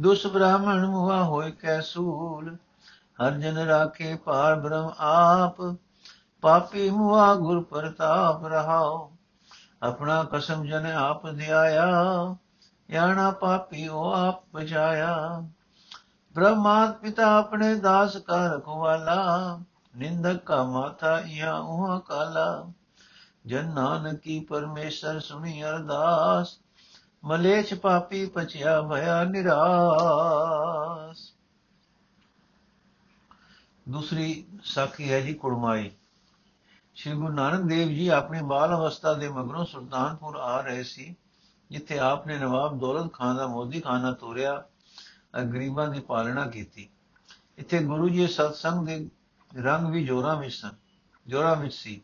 दुष्ब्राह्मण 0.01 0.87
मुआ 0.87 1.19
होय 1.19 1.51
कैसूल 1.51 2.57
हर 3.21 3.37
जन 3.37 3.57
राखे 3.57 4.15
पार 4.15 4.55
ब्रह्म 4.55 4.93
आप। 4.99 5.55
पापी 6.43 6.89
मुआ 6.89 7.35
गुर 7.35 7.59
प्रताप 7.59 8.41
रहाओ। 8.45 9.11
अपना 9.83 10.23
कसम 10.23 10.65
जने 10.67 10.91
आप 10.91 11.21
ध्याया 11.27 11.87
याना 12.91 13.31
पापी 13.31 13.87
ओ 13.87 14.09
आप 14.09 14.43
बचाया 14.55 15.15
ब्रह्मात 16.35 16.99
पिता 17.01 17.37
अपने 17.37 17.75
दास 17.75 18.15
का 18.15 18.45
रखवाला। 18.55 19.17
निंदक 19.97 20.43
का 20.47 20.63
माथा 20.63 21.23
या 21.27 21.57
उहा 21.57 21.97
काला। 21.97 22.73
ਜਨ 23.45 23.73
ਨਾਨਕੀ 23.73 24.39
ਪਰਮੇਸ਼ਰ 24.39 25.19
ਸੁਣੀ 25.19 25.63
ਅਰਦਾਸ, 25.63 26.59
ਮਲੇਛ 27.23 27.73
ਪਾਪੀ 27.73 28.25
ਪਛਿਆ 28.25 28.81
ਭਇਆ 28.81 29.23
ਨਿਰਾਸ। 29.23 31.33
ਦੂਸਰੀ 33.89 34.45
ਸਾਖੀ 34.63 35.11
ਹੈ 35.11 35.21
ਜੀ 35.21 35.33
ਕੁੜਮਾਈ। 35.33 35.91
ਸ਼੍ਰੀ 36.95 37.13
ਗੁਰੂ 37.13 37.33
ਨਾਨਕ 37.33 37.61
ਦੇਵ 37.61 37.87
ਜੀ 37.87 38.07
ਆਪਣੀ 38.07 38.41
ਬਾਲ 38.41 38.75
ਅਵਸਥਾ 38.75 39.13
ਦੇ 39.13 39.29
ਮਗਰੋਂ 39.29 39.65
ਸੁਲਤਾਨਪੁਰ 39.65 40.35
ਆ 40.35 40.61
ਰਹੇ 40.61 40.83
ਸੀ, 40.83 41.15
ਜਿੱਥੇ 41.71 41.99
ਆਪ 41.99 42.27
ਨੇ 42.27 42.37
ਨਵਾਬ 42.37 42.79
ਦੌਲਤ 42.79 43.13
ਖਾਨ 43.13 43.35
ਦਾ 43.35 43.47
ਮੋਦੀ 43.47 43.81
ਖਾਨਾ 43.81 44.11
ਤੋਰਿਆ 44.11 44.63
ਗਰੀਬਾਂ 45.53 45.87
ਦੀ 45.87 45.99
ਪਾਲਣਾ 45.99 46.47
ਕੀਤੀ। 46.47 46.89
ਇੱਥੇ 47.57 47.83
ਗੁਰੂ 47.83 48.09
ਜੀ 48.09 48.27
ਸਤਸੰਗ 48.27 48.85
ਦੇ 48.85 49.09
ਰੰਗ 49.51 49.87
ਵੀ 49.87 50.05
ਜੋਰਾਂ 50.05 50.35
ਵਿੱਚ 50.35 50.55
ਸਨ, 50.55 50.71
ਜੋਰਾਂ 51.27 51.55
ਵਿੱਚ 51.55 51.73
ਸੀ। 51.73 52.01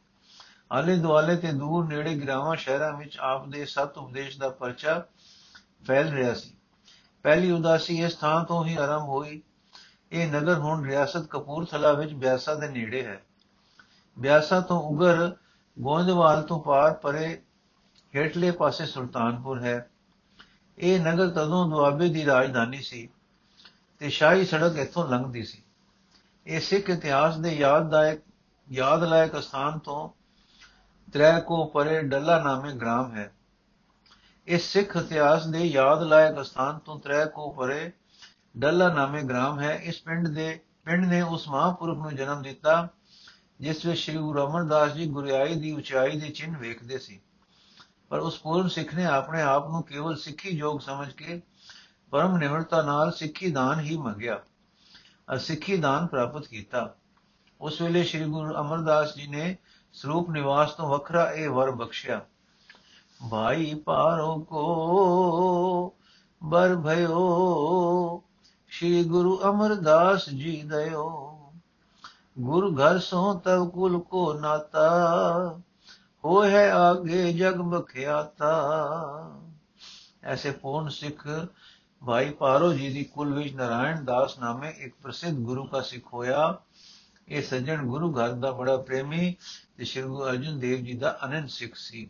ਆਲੇ 0.72 0.96
ਦੁਆਲੇ 0.96 1.36
ਤੇ 1.36 1.52
ਦੂਰ 1.52 1.88
ਨੇੜੇ 1.88 2.16
ਗ੍ਰਾਮਾਂ 2.16 2.56
ਸ਼ਹਿਰਾਂ 2.56 2.94
ਵਿੱਚ 2.94 3.18
ਆਪ 3.18 3.48
ਦੇ 3.48 3.66
ਸਤ 3.66 3.98
ਉਪਦੇਸ਼ 3.98 4.38
ਦਾ 4.38 4.50
ਪਰਚਾ 4.50 5.06
ਫੈਲ 5.88 6.10
ਰਿਹਾ 6.10 6.34
ਸੀ। 6.34 6.54
ਪਹਿਲੀ 7.24 7.52
ਉਦਾਸੀ 7.52 8.04
ਇਸ 8.04 8.16
ਥਾਂ 8.16 8.46
ਤੋਂ 8.46 8.66
ਹੀ 8.66 8.76
ਆਰੰਭ 8.76 9.10
ਹੋਈ। 9.10 9.42
ਇਹ 10.12 10.32
ਨਗਰ 10.32 10.60
ਹੁਣ 10.60 10.86
ਰਿਆਸਤ 10.86 11.28
ਕਪੂਰਥਲਾ 11.28 11.94
ਵਿੱਚ 11.94 12.14
ਬਿਆਸਾ 12.14 12.56
ਦੇ 12.56 12.68
ਨੇੜੇ 12.68 13.04
ਹੈ। 13.04 13.24
ਬਿਆਸਾ 14.20 14.62
ਤੋਂ 14.62 14.82
ਉਗਰ 14.82 15.36
ਗੋਇੰਦਵਾਲ 15.80 16.44
ਤੋਂ 16.44 16.64
ਪਾਰ 16.64 16.94
ਪਰੇ 16.94 17.42
ਹੇਠਲੇ 18.16 18.52
ਪਾਸੇ 18.52 18.86
ਸੁਲਤਾਨਪੁਰ 18.86 19.64
ਹੈ। 19.64 19.90
ਇਹ 20.78 21.00
ਨਗਰ 21.00 21.30
ਤਦੋਂ 21.30 21.70
ਦੁਆਬੇ 21.70 22.10
ਦੀ 22.10 22.26
ਰਾਜਧਾਨੀ 22.26 22.82
ਸੀ 22.82 23.10
ਤੇ 24.00 24.10
ਸ਼ਾਹੀ 24.10 24.46
ਸੜਕ 24.46 24.78
ਇੱਥੋਂ 24.78 25.08
ਲੰਘਦੀ 25.08 25.44
ਸੀ। 25.44 25.64
ਇਹ 26.48 26.60
ਸਿੱਖ 26.60 26.90
ਇਤਿਹਾਸ 26.90 27.38
ਦੇ 27.38 27.50
ਯਾਦਦਾਇਕ 27.50 28.20
ਯਾਦ 28.72 29.04
ਲਾਇਕ 29.04 29.36
ਸਥਾਨ 29.36 29.80
ਤੋਂ 29.80 30.19
ਤ੍ਰੈ 31.14 31.40
ਕੋ 31.40 31.66
ਪਰੇ 31.66 32.02
ਡੱਲਾ 32.02 32.44
ਨਾਮੇ 32.44 32.74
ਗ੍ਰਾਮ 32.74 33.16
ਹੈ। 33.16 33.34
ਇਸ 34.48 34.64
ਸਿੱਖ 34.64 34.98
ਇਤਿਹਾਸ 34.98 35.46
ਦੇ 35.46 35.60
ਯਾਦ 35.60 36.04
ਲਾਇਕ 36.04 36.46
ਸਥਾਨ 36.46 36.80
ਤੋਂ 36.80 37.00
ਤ੍ਰੈ 37.00 37.26
ਕੋ 37.26 37.52
ਪਰੇ 37.52 37.92
ਡੱਲਾ 38.58 38.94
ਨਾਮੇ 38.94 39.24
ਗ੍ਰਾਮ 39.24 39.60
ਹੈ। 39.60 39.76
ਇਸ 39.76 40.02
ਪਿੰਡ 40.02 40.28
ਦੇ, 40.28 40.60
ਪਿੰਡ 40.86 41.06
ਨੇ 41.06 41.22
ਉਸ 41.22 41.48
ਮਹਾਪੁਰਖ 41.48 41.98
ਨੂੰ 41.98 42.16
ਜਨਮ 42.16 42.42
ਦਿੱਤਾ, 42.42 42.88
ਜਿਸ 43.60 43.86
ਵਿੱਚ 43.86 44.00
ਸ੍ਰੀ 44.00 44.18
ਗੁਰੂ 44.18 44.48
ਅਮਰਦਾਸ 44.48 44.92
ਜੀ 44.92 45.08
ਗੁਰਿਆਈ 45.08 45.56
ਦੀ 45.56 45.72
ਉਚਾਈ 45.72 46.20
ਦੇ 46.20 46.30
ਚਿੰਨ 46.30 46.58
ਵੇਖਦੇ 46.58 46.98
ਸੀ। 46.98 47.22
ਪਰ 48.10 48.20
ਉਸ 48.20 48.40
ਪੂਰਨ 48.40 48.68
ਸਿੱਖ 48.68 48.96
ਨੇ 48.96 49.06
ਆਪਣੇ 49.06 49.42
ਆਪ 49.42 49.70
ਨੂੰ 49.70 49.84
ਕੇਵਲ 49.84 50.16
ਸਿੱਖੀ 50.16 50.50
ਯੋਗ 50.50 50.80
ਸਮਝ 50.80 51.14
ਕੇ 51.14 51.42
ਪਰਮ 52.12 52.38
ਨਿਮਰਤਾ 52.38 52.82
ਨਾਲ 52.82 53.12
ਸਿੱਖੀ 53.12 53.52
ਦਾਨ 53.52 53.80
ਹੀ 53.80 53.98
ਮੰਗਿਆ 53.98 54.44
ਅ 55.36 55.38
ਸਿੱਖੀ 55.38 55.78
ਦਾਨ 55.78 56.08
ਪ੍ਰਾਪਤ 56.08 56.48
ਕੀਤਾ। 56.48 56.96
ਉਸ 57.62 57.82
ਵੇਲੇ 57.82 58.04
ਸ੍ਰੀ 58.04 58.26
ਗੁਰੂ 58.26 58.54
ਅਮਰਦਾਸ 58.54 59.16
ਜੀ 59.16 59.28
ਨੇ 59.28 59.58
ਸਰੂਪ 59.94 60.30
ਨਿਵਾਸ 60.30 60.72
ਤੋਂ 60.72 60.90
ਵੱਖਰਾ 60.90 61.32
ਇਹ 61.32 61.50
ਵਰ 61.50 61.72
ਬਖਸ਼ਿਆ। 61.72 62.26
ਭਾਈ 63.30 63.74
ਪਾਰੋ 63.74 64.40
ਕੋ 64.40 65.94
ਬਰ 66.44 66.76
ਭਇਓ, 66.76 68.24
ਸ੍ਰੀ 68.70 69.04
ਗੁਰੂ 69.04 69.40
ਅਮਰਦਾਸ 69.44 70.30
ਜੀ 70.30 70.64
ਦਇਓ। 70.64 71.36
ਗੁਰ 72.40 72.76
ਘਰ 72.76 73.00
ਸੋ 73.00 73.34
ਤਵ 73.34 73.70
ਕੁਲ 73.70 74.00
ਕੋ 74.00 74.34
ਨਾਤਾ 74.34 74.90
ਹੋ 76.26 76.44
ਹੈ 76.44 76.72
ਆਗੇ 76.74 77.34
ਜਗ 77.34 77.56
ਬਖਿਆਤਾ। 77.56 78.52
ਐਸੇ 80.24 80.52
ਪੂਰਨ 80.52 80.90
ਸਿੱਖ 80.90 81.28
ਭਾਈ 82.06 82.30
ਪਾਰੋ 82.30 82.74
ਜੀ 82.74 82.90
ਦੀ 82.90 83.04
ਕੁਲ 83.04 83.34
ਵਿੱਚ 83.34 83.56
ਨਾਰਾਇਣ 83.56 84.04
ਦਾਸ 84.04 84.40
ਨਾਮੇ 84.40 84.70
ਇੱਕ 84.70 84.96
ਪ੍ਰਸਿੱਧ 85.04 85.38
ਗੁਰੂ 85.38 85.68
ਦਾ 85.68 85.82
ਸਿੱਖ 85.82 86.14
ਹੋਇਆ। 86.14 86.58
ਇਹ 87.28 87.44
ਸੱਜਣ 87.44 87.86
ਗੁਰੂ 87.86 88.12
ਘਰ 88.14 88.30
ਦਾ 88.30 88.52
ਬੜਾ 88.52 88.78
ਪ੍ਰੇਮੀ 88.78 89.36
ਤੇ 89.80 89.86
ਸ਼੍ਰੀ 89.86 90.04
ਗੁਰੂ 90.04 90.26
ਅਰਜਨ 90.26 90.60
ਦੇਵ 90.60 90.80
ਜੀ 90.80 90.94
ਦਾ 90.94 91.20
ਅਨੰਦ 91.26 91.50
ਸਿੱਖ 91.50 91.76
ਸੀ। 91.76 92.10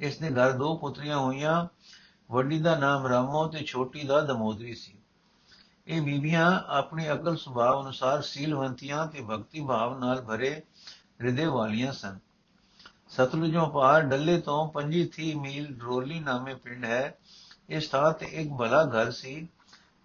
ਇਸ 0.00 0.18
ਦੇ 0.18 0.30
ਘਰ 0.30 0.52
ਦੋ 0.52 0.76
ਪੁੱਤਰੀਆਂ 0.76 1.18
ਹੋਈਆਂ, 1.18 1.66
ਵੱਡੀ 2.30 2.58
ਦਾ 2.58 2.78
ਨਾਮ 2.78 3.06
ਰਾਮੋ 3.06 3.46
ਤੇ 3.48 3.64
ਛੋਟੀ 3.64 4.02
ਦਾ 4.04 4.20
ਦਮੋਦਰੀ 4.20 4.74
ਸੀ। 4.74 4.98
ਇਹ 5.86 6.02
ਬੀਬੀਆਂ 6.02 6.60
ਆਪਣੀ 6.66 7.12
ਅਕਲ 7.12 7.36
ਸੁਭਾਅ 7.36 7.82
ਅਨੁਸਾਰ 7.82 8.22
ਸੀਲਵੰਤੀਆਂ 8.22 9.06
ਤੇ 9.06 9.20
ਭਗਤੀ 9.20 9.60
ਭਾਵ 9.60 9.98
ਨਾਲ 9.98 10.22
ਭਰੇ 10.22 10.62
ਹਿਰਦੇ 11.20 11.46
ਵਾਲੀਆਂ 11.46 11.92
ਸਨ। 11.92 12.18
ਸਤਲੁਜੋਂ 13.08 13.66
ਪਾਰ 13.70 14.02
ਡੱਲੇ 14.02 14.40
ਤੋਂ 14.40 14.70
25 14.72 15.34
ਮੀਲ 15.34 15.80
ਰੋਲੀ 15.80 16.20
ਨਾਮੇ 16.20 16.54
ਪਿੰਡ 16.54 16.84
ਹੈ। 16.84 17.18
ਇਸ 17.68 17.88
ਥਾਂ 17.88 18.12
ਤੇ 18.12 18.26
ਇੱਕ 18.26 18.50
ਭਲਾ 18.58 18.84
ਘਰ 18.84 19.10
ਸੀ। 19.10 19.48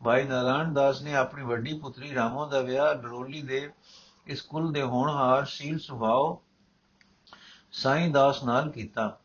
ਭਾਈ 0.04 0.24
ਨਾਰਾਇਣ 0.24 0.74
ਦਾਸ 0.74 1.02
ਨੇ 1.02 1.16
ਆਪਣੀ 1.16 1.44
ਵੱਡੀ 1.44 1.80
ਪੁੱਤਰੀ 1.80 2.16
ਰਾਮੋ 2.16 2.46
ਦਾ 2.46 2.60
ਵਿਆਹ 2.60 2.96
ਡਰੋਲੀ 2.96 3.42
ਦੇ 3.42 3.72
ਇਸ 4.28 4.42
ਕੁਲ 4.42 4.72
ਦੇ 4.72 4.82
ਹੋਣਹਾਰ 4.82 5.46
ਸੀਲ 5.46 5.80
ਸੁਭਾਅ 5.80 6.53
ਸਾਈਂ 7.74 8.10
ਦਾਸ 8.10 8.44
ਨਾਲ 8.44 8.70
ਕੀਤਾ। 8.72 9.18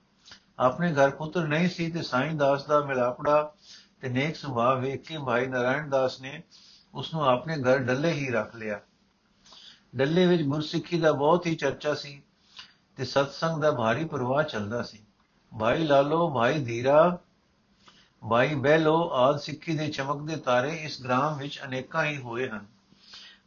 ਆਪਣੇ 0.58 0.92
ਘਰ 0.94 1.10
ਪੁੱਤਰ 1.10 1.46
ਨਹੀਂ 1.46 1.68
ਸੀ 1.68 1.90
ਤੇ 1.90 2.02
ਸਾਈਂ 2.02 2.34
ਦਾਸ 2.34 2.64
ਦਾ 2.64 2.80
ਮਿਲਾਪੜਾ 2.80 3.52
ਤੇ 4.00 4.08
ਨੇਕ 4.08 4.36
ਸੁਭਾਅ 4.36 4.74
ਵੇਖ 4.74 5.08
ਕੇ 5.08 5.18
ਭਾਈ 5.18 5.46
ਨਾਰਾਇਣ 5.46 5.88
ਦਾਸ 5.88 6.20
ਨੇ 6.20 6.42
ਉਸ 6.94 7.14
ਨੂੰ 7.14 7.28
ਆਪਣੇ 7.28 7.62
ਘਰ 7.62 7.78
ਡੱਲੇ 7.78 8.12
ਹੀ 8.12 8.30
ਰੱਖ 8.30 8.56
ਲਿਆ। 8.56 8.80
ਡੱਲੇ 9.96 10.26
ਵਿੱਚ 10.26 10.42
ਗੁਰਸਿੱਖੀ 10.42 11.00
ਦਾ 11.00 11.12
ਬਹੁਤ 11.12 11.46
ਹੀ 11.46 11.54
ਚਰਚਾ 11.54 11.94
ਸੀ 11.94 12.22
ਤੇ 12.96 13.04
ਸਤਸੰਗ 13.04 13.62
ਦਾ 13.62 13.70
ਭਾਰੀ 13.70 14.04
ਪ੍ਰਵਾਹ 14.04 14.42
ਚੱਲਦਾ 14.42 14.82
ਸੀ। 14.82 14.98
ਭਾਈ 15.60 15.84
ਲਾਲੋ, 15.84 16.30
ਭਾਈ 16.30 16.64
ਧੀਰਾ, 16.64 17.18
ਭਾਈ 18.30 18.54
ਬੈਲੋ 18.54 19.10
ਆਦ 19.12 19.36
ਸਿੱਖੀ 19.36 19.76
ਦੇ 19.76 19.88
ਚਮਕਦੇ 19.88 20.36
ਤਾਰੇ 20.36 20.76
ਇਸ 20.76 21.02
ਗ੍ਰਾਮ 21.02 21.38
ਵਿੱਚ 21.38 21.60
ਅਨੇਕਾਂ 21.64 22.04
ਹੀ 22.04 22.16
ਹੋਏ 22.16 22.48
ਹਨ। 22.48 22.66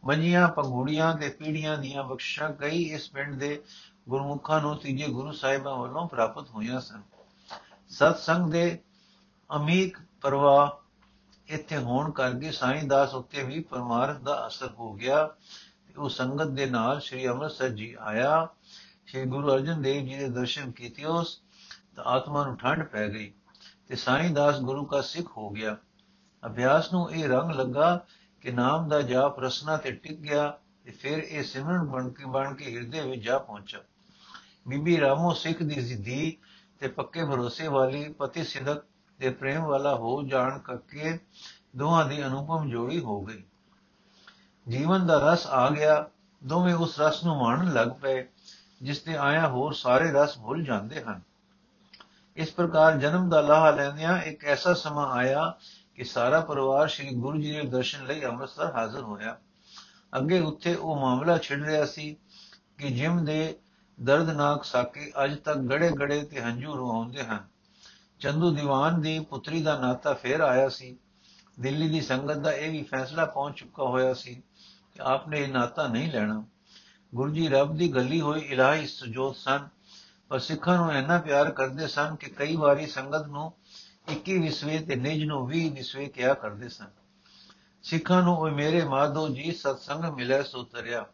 ਮੰਜੀਆਂ, 0.06 0.48
ਪੰਗੂੜੀਆਂ 0.48 1.16
ਤੇ 1.16 1.30
ਪੀੜੀਆਂ 1.30 1.78
ਦੀਆਂ 1.78 2.04
ਬਖਸ਼ਾਂ 2.04 2.54
ਕਈ 2.54 2.84
ਇਸ 2.84 3.10
ਪਿੰਡ 3.10 3.36
ਦੇ 3.36 3.64
ਗੁਰਮੁਖਾਂ 4.10 4.62
ਨੂੰ 4.62 4.78
ਤੀਜੇ 4.78 5.08
ਗੁਰੂ 5.08 5.32
ਸਾਹਿਬਾਂ 5.32 5.78
ਵੱਲੋਂ 5.78 6.08
ਪ੍ਰਾਪਤ 6.08 6.50
ਹੋਈਆਂ 6.50 6.80
ਸਨ। 6.80 7.02
ਸਤਸੰਗ 7.90 8.52
ਦੇ 8.52 8.80
ਅਮੀਕ 9.56 9.98
ਪ੍ਰਵਾਹ 10.22 10.82
ਇੱਥੇ 11.48 11.78
ਹੋਣ 11.78 12.12
ਕਰਕੇ 12.12 12.52
ਸਾਈਂ 12.52 12.84
ਦਾਸ 12.84 13.14
ਉੱਤੇ 13.14 13.44
ਵੀ 13.44 13.60
ਪਰਮਾਰਥ 13.60 14.18
ਦਾ 14.18 14.48
ਅਸਰ 14.48 14.72
ਹੋ 14.72 14.94
ਗਿਆ 14.94 15.28
ਤੇ 15.88 15.94
ਉਹ 15.98 16.10
ਸੰਗਤ 16.10 16.48
ਦੇ 16.48 16.66
ਨਾਲ 16.66 17.00
ਸ੍ਰੀ 17.00 17.28
ਅੰਮ੍ਰਿਤਸਰ 17.28 17.70
ਜੀ 17.70 17.96
ਆਇਆ। 18.00 18.48
ਸ੍ਰੀ 19.08 19.26
ਗੁਰੂ 19.26 19.54
ਅਰਜਨ 19.54 19.82
ਦੇਵ 19.82 20.06
ਜੀ 20.06 20.16
ਦੇ 20.16 20.30
ਦਰਸ਼ਨ 20.30 20.72
ਕੀਤੇ 20.72 21.06
ਉਸ, 21.06 21.42
ਤਾਂ 21.96 22.04
ਆਤਮਾ 22.04 22.46
ਨੂੰ 22.46 22.58
ਠੰਡ 22.58 22.84
ਪੈ 22.84 23.08
ਗਈ 23.08 23.34
ਤੇ 23.88 23.96
ਸਾਈਂ 23.96 24.30
ਦਾਸ 24.30 24.60
ਗੁਰੂ 24.60 24.86
ਦਾ 24.86 25.02
ਸਿੱਖ 25.02 25.38
ਹੋ 25.38 25.50
ਗਿਆ। 25.50 25.78
ਅਭਿਆਸ 26.46 26.94
ਨੂੰ 26.94 27.12
ਇਹ 27.12 27.30
ਰੰਗ 27.30 27.52
ਲੱਗਾ 27.52 28.06
ਕਿ 28.42 28.52
ਨਾਮ 28.52 28.90
ਦਾ 28.90 29.02
ਜਾਪ 29.02 29.40
ਰਸਨਾ 29.40 29.78
ਤੇ 29.78 29.92
ਟਿਕ 29.92 30.20
ਗਿਆ 30.20 30.58
ਤੇ 30.84 30.92
ਫਿਰ 30.92 31.18
ਇਹ 31.18 31.44
ਸਿਮਰਨ 31.44 31.86
ਬਣ 31.86 32.10
ਕੇ 32.10 32.26
ਬਣ 32.26 32.54
ਕੇ 32.54 32.76
ਹਿਰਦੇ 32.76 33.02
ਵਿੱਚ 33.02 33.24
ਜਾ 33.24 33.38
ਪਹੁੰਚਾ। 33.38 33.80
ਬੀਬੀ 34.68 35.00
ਰਾਮੋ 35.00 35.34
ਸਿੱਖ 35.34 35.64
ਦੀ 35.64 35.76
ਜ਼ਿੱਦੀ 35.76 36.38
ਤੇ 36.80 36.88
ਪੱਕੇ 36.88 37.26
ਭਰੋਸੇ 37.26 37.68
ਵਾਲੀ 37.68 38.14
ਪਤੀ 38.14 38.44
ਸਿਦਕ 38.44 38.84
ਤੇ 39.20 39.30
ਪ੍ਰੇਮ 39.30 39.64
ਵਾਲਾ 39.64 39.96
ਹੋ 39.96 40.24
ਜਾਣ 40.24 40.60
ਕਰਕੇ 40.60 41.20
ਦੋਹਾਂ 41.76 42.06
ਦੀ 42.06 42.26
ਅਨੁਪਮ 42.26 42.70
ਜੋੜੀ 42.70 43.00
ਹੋ 43.00 43.22
ਗਈ। 43.22 43.44
ਜੀਵਨ 44.70 45.08
ਦਾ 45.08 45.34
ਰਸ 45.34 45.48
ਆ 45.48 45.70
ਗਿਆ, 45.70 46.10
ਦੋਵੇਂ 46.44 46.76
ਉਸ 46.76 47.00
ਰਸ 47.00 47.24
ਨੂੰ 47.24 47.38
ਮਾਣਨ 47.38 47.74
ਲੱਗ 47.74 47.88
ਪਏ, 47.88 48.28
ਜਿਸ 48.82 49.00
ਤੇ 49.00 49.18
ਆਇਆ 49.18 49.48
ਹੋਰ 49.48 49.74
ਸਾਰੇ 49.74 50.12
ਰਸ 50.12 50.38
ਭੁੱਲ 50.38 50.64
ਜਾਂਦੇ 50.64 51.04
ਹਨ। 51.04 51.22
ਇਸ 52.36 52.52
ਪ੍ਰਕਾਰ 52.52 52.98
ਜਨਮ 52.98 53.30
ਦਾ 53.30 53.42
ਲਾਹਾ 53.42 53.72
ਲੈਂਦਿਆਂ 53.72 54.18
ਇੱਕ 54.18 54.46
ਐਸਾ 54.46 54.74
ਸਮਾਂ 54.74 55.12
ਆਇਆ 55.12 55.58
ਕਿ 55.96 56.04
ਸਾਰਾ 56.04 56.40
ਪਰਿਵਾਰ 56.40 56.88
ਸ੍ਰੀ 56.88 57.10
ਗੁਰੂ 57.10 57.42
ਜੀ 57.42 57.52
ਦੇ 57.52 57.62
ਦਰਸ਼ਨ 57.62 58.06
ਲਈ 58.06 58.24
ਅੰਮ੍ਰਿਤਸਰ 58.26 58.72
ਹਾਜ਼ਰ 58.76 59.02
ਹੋਇਆ। 59.02 59.38
ਅੱਗੇ 60.18 60.40
ਉੱਥੇ 60.40 60.76
ਉਹ 60.76 61.00
ਮਾਮਲਾ 61.00 61.38
ਛਿੜ 61.38 61.66
ਰਿਹਾ 61.66 61.86
ਸੀ 61.86 62.16
ਕਿ 62.78 62.90
ਜਿਮ 62.90 63.26
ਦੇ 63.26 63.56
ਦਰਦਨਾਕ 64.04 64.64
ਸਾਕੇ 64.64 65.12
ਅੱਜ 65.24 65.36
ਤੱਕ 65.36 65.58
ਗੜੇ 65.58 65.92
ਗੜੇ 65.92 66.24
ਤੇ 66.24 66.42
ਹੰਝੂ 66.42 66.76
ਰਵਾਉਂਦੇ 66.76 67.24
ਹਨ। 67.24 67.48
ਚੰਦੂ 68.20 68.56
ਦੀਵਾਨ 68.56 69.02
ਦੀ 69.02 69.20
ਪੁੱਤਰੀ 69.20 69.62
ਦਾ 69.62 69.80
ਨਾਤਾ 69.80 70.14
ਫੇਰ 70.14 70.40
ਆਇਆ 70.40 70.70
ਸੀ। 70.70 70.98
ਦਿੱਲੀ 71.60 71.90
ਦੀ 71.90 72.02
ਸੰਗਤ 72.02 72.38
ਦਾ 72.38 72.52
ਇਹ 72.52 72.72
ਵੀ 72.72 72.84
ਫੈਸਲਾ 72.84 73.26
ਪਹੁੰਚ 73.26 73.58
ਚੁੱਕਾ 73.58 73.84
ਹੋਇਆ 73.84 74.14
ਸੀ 74.14 74.36
ਕਿ 74.94 75.00
ਆਪਨੇ 75.02 75.44
ਇਹ 75.44 75.48
ਨਾਤਾ 75.48 75.88
ਨਹੀਂ 75.88 76.12
ਲੈਣਾ। 76.12 76.46
ਗੁਰੂ 77.16 77.32
ਜੀ 77.32 77.48
ਰੱਬ 77.48 77.78
ਦੀ 77.78 77.96
ਗੱਲੀ 77.96 78.22
ਹੋਈ, 78.22 78.40
ਇਲਾਹੀ 78.40 78.88
ਸੁਜੋਤ 78.88 79.36
ਸਨ। 79.36 79.68
ਪਰ 80.30 80.40
ਸਿੱਖਾਂ 80.40 80.78
ਨੂੰ 80.78 80.94
ਇੰਨਾ 80.94 81.20
ਪਿਆਰ 81.20 81.52
ਕਰਦੇ 81.52 81.88
ਸਨ 81.88 82.16
ਕਿ 82.16 82.30
ਕਈ 82.30 82.56
ਵਾਰੀ 82.56 82.88
ਸੰਗਤ 82.88 83.28
ਨੂੰ 83.28 83.54
21 84.12 84.38
ਵਿਸਵੇ 84.38 84.80
ਤੇ 84.80 84.96
ਨਿਜ 84.96 85.24
ਨੂੰ 85.24 85.48
20 85.48 85.70
ਵਿਸਵੇ 85.70 86.06
ਕਿਹਾ 86.06 86.34
ਕਰਦੇ 86.34 86.70
ਸਨ। 86.70 86.88
ਸਿੱਖਾਂ 87.84 88.24
ਨੂੰ 88.24 88.38
ਉਹ 88.38 88.50
ਮੇਰੇ 88.50 88.84
ਮਾਧੋ 88.84 89.30
ਜੀ, 89.30 89.52
ਸਤਸੰਗ 89.52 90.06
ਮਿਲੇ 90.06 90.44
ਸੋ 90.44 90.64
ਤਰਿਆ। 90.64 91.06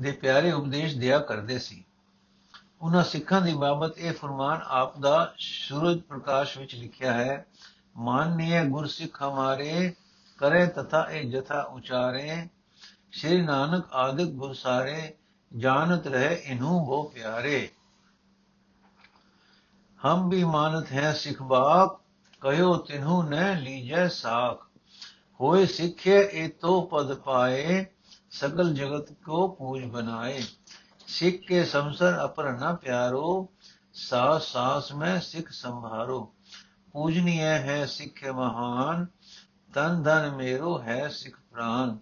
ਦੇ 0.00 0.12
ਪਿਆਰੇ 0.12 0.52
ਉਪਦੇਸ਼ 0.52 0.96
ਦਿਆ 0.96 1.18
ਕਰਦੇ 1.18 1.58
ਸੀ। 1.58 1.84
ਉਹਨਾਂ 2.80 3.04
ਸਿੱਖਾਂ 3.04 3.40
ਦੀ 3.40 3.54
ਬਾਬਤ 3.54 3.98
ਇਹ 3.98 4.12
ਫਰਮਾਨ 4.12 4.60
ਆਪ 4.66 4.98
ਦਾ 4.98 5.34
ਸੂਰਜ 5.38 6.00
ਪ੍ਰਕਾਸ਼ 6.00 6.58
ਵਿੱਚ 6.58 6.74
ਲਿਖਿਆ 6.74 7.12
ਹੈ 7.12 7.46
ਮਾਨਨੀय 7.96 8.68
ਗੁਰਸਿੱਖ 8.68 9.22
ਹਮਾਰੇ, 9.22 9.94
ਕਰੇ 10.38 10.66
ਤਥਾ 10.66 11.06
ਇਹ 11.10 11.30
ਜਥਾ 11.30 11.60
ਉਚਾਰੇ, 11.60 12.48
ਸ਼੍ਰੀ 13.10 13.42
ਨਾਨਕ 13.42 13.92
ਆਦਿਕ 13.92 14.28
ਗੁਰ 14.28 14.54
ਸਾਰੇ 14.54 15.14
ਜਾਣਤ 15.56 16.06
ਰਹੇ 16.06 16.34
ਇਨਹੂ 16.44 16.84
ਹੋ 16.84 17.02
ਪਿਆਰੇ। 17.02 17.70
ਹਮ 20.06 20.28
ਵੀ 20.28 20.44
ਮਾਨਤ 20.44 20.92
ਹੈ 20.92 21.12
ਸਿਖ 21.12 21.42
ਬਾਪ, 21.42 22.00
ਕਹਿਓ 22.40 22.76
ਤਿਨਹੂ 22.76 23.22
ਨ 23.22 23.58
ਲੀਜੈ 23.58 24.08
ਸਾਖ। 24.08 24.66
ਹੋਏ 25.40 25.66
ਸਿੱਖੇ 25.66 26.28
ਇਹ 26.32 26.48
ਤੋ 26.48 26.80
ਪਦ 26.80 27.14
ਪਾਏ 27.14 27.86
सकल 28.33 28.73
जगत 28.73 29.07
को 29.25 29.47
पूज 29.49 29.83
बनाए 29.91 30.41
सिख 31.07 31.39
के 31.47 31.63
संसर 31.65 32.13
अपर 32.19 32.51
न 32.53 32.73
प्यारो 32.83 33.29
सास 33.95 34.43
सास 34.43 34.89
में 34.95 35.19
सिख 35.19 35.49
संभारो 35.51 36.19
पूजनीय 36.93 37.43
है 37.63 37.85
सिख 37.87 38.23
महान 38.35 39.05
तन 39.73 40.01
धन 40.03 40.33
मेरो 40.37 40.75
है 40.77 40.99
सिख 41.09 41.35
प्राण 41.53 41.95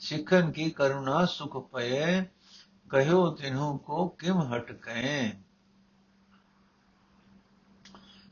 सिखन 0.00 0.50
की 0.50 0.70
करुणा 0.70 1.24
सुख 1.28 1.56
पये 1.72 2.06
कहो 2.90 3.28
तिन्हू 3.38 3.76
को 3.86 4.08
किम 4.20 4.42
हट 4.52 4.72
कहे 4.80 5.20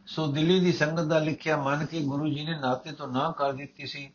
ਸੋ 0.08 0.26
ਦਿੱਲੀ 0.26 0.58
ਦੀ 0.60 0.72
ਸੰਗਤ 0.72 1.04
ਦਾ 1.04 1.18
ਲਿਖਿਆ 1.18 1.56
ਮੰਨ 1.56 1.84
ਕੇ 1.86 2.00
ਗੁਰੂ 2.00 2.28
ਜੀ 2.28 2.44
ਨੇ 2.44 2.54
ਨਾਤੇ 2.58 2.92
ਤੋਂ 2.92 3.08
ਨਾ 3.08 3.30
ਕਰ 3.30 3.52
ਦਿੱਤੀ 3.52 3.86
ਸੀ 3.86 4.10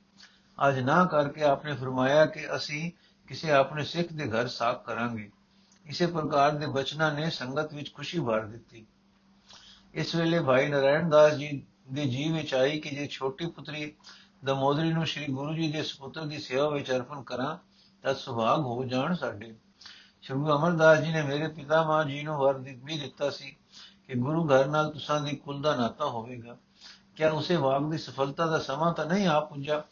ਅੱਜ 0.57 0.79
ਨਾ 0.79 1.03
ਕਰਕੇ 1.05 1.43
ਆਪਨੇ 1.43 1.73
ਫਰਮਾਇਆ 1.73 2.25
ਕਿ 2.25 2.47
ਅਸੀਂ 2.55 2.91
ਕਿਸੇ 3.26 3.50
ਆਪਣੇ 3.50 3.84
ਸਿੱਖ 3.84 4.12
ਦੇ 4.12 4.28
ਘਰ 4.28 4.48
ਸਾਖ 4.48 4.84
ਕਰਾਂਗੇ। 4.84 5.30
ਇਸੇ 5.86 6.06
ਪ੍ਰਕਾਰ 6.06 6.50
ਦੇ 6.50 6.66
ਬਚਨਾਂ 6.66 7.12
ਨੇ 7.12 7.30
ਸੰਗਤ 7.30 7.74
ਵਿੱਚ 7.74 7.94
ਖੁਸ਼ੀ 7.94 8.20
ਭਰ 8.20 8.40
ਦਿੱਤੀ। 8.40 8.86
ਇਸ 9.94 10.14
ਵੇਲੇ 10.14 10.40
ਭਾਈ 10.40 10.68
ਨਰਾਇਣ 10.68 11.08
ਦਾਸ 11.08 11.32
ਜੀ 11.32 11.62
ਦੇ 11.92 12.04
ਜੀਵ 12.04 12.34
ਵਿੱਚ 12.34 12.54
ਆਈ 12.54 12.80
ਕਿ 12.80 12.90
ਜੇ 12.90 13.06
ਛੋਟੀ 13.06 13.46
ਪੁੱਤਰੀ 13.46 13.92
ਦਮੋਦਰੀ 14.44 14.92
ਨੂੰ 14.92 15.06
ਸ੍ਰੀ 15.06 15.26
ਗੁਰੂ 15.26 15.54
ਜੀ 15.54 15.72
ਦੇ 15.72 15.82
ਸੁਪੁੱਤਰ 15.82 16.26
ਦੀ 16.26 16.38
ਸੇਵਾ 16.38 16.68
ਵਿੱਚ 16.68 16.90
ਅਰਪਣ 16.90 17.22
ਕਰਾਂ, 17.22 17.58
ਤਾਂ 18.02 18.14
ਸੁਭਾਗ 18.14 18.60
ਹੋ 18.60 18.84
ਜਾਣ 18.84 19.14
ਸਾਡੇ। 19.14 19.54
ਸ਼੍ਰੀ 20.22 20.38
ਅਮਰਦਾਸ 20.38 20.98
ਜੀ 20.98 21.12
ਨੇ 21.12 21.22
ਮੇਰੇ 21.22 21.48
ਪਿਤਾ 21.48 21.82
ਮਾਂ 21.82 22.04
ਜੀ 22.04 22.22
ਨੂੰ 22.22 22.36
ਵਰ 22.38 22.58
ਵੀ 22.58 22.98
ਦਿੱਤਾ 22.98 23.30
ਸੀ 23.30 23.56
ਕਿ 24.06 24.14
ਗੁਰੂ 24.14 24.48
ਘਰ 24.48 24.66
ਨਾਲ 24.66 24.90
ਤੁਸਾਂ 24.90 25.20
ਦੀ 25.20 25.36
ਕੁਲ 25.36 25.62
ਦਾ 25.62 25.76
ਨਾਤਾ 25.76 26.04
ਹੋਵੇਗਾ। 26.04 26.56
ਕਿਆ 27.16 27.30
ਉਸੇ 27.30 27.56
ਵਾਗ 27.56 27.90
ਦੀ 27.90 27.98
ਸਫਲਤਾ 27.98 28.46
ਦਾ 28.46 28.58
ਸਮਾਂ 28.58 28.94
ਤਾਂ 28.94 29.06
ਨਹੀਂ 29.06 29.26
ਆ 29.26 29.40
ਪੁੱਜਾ? 29.40 29.84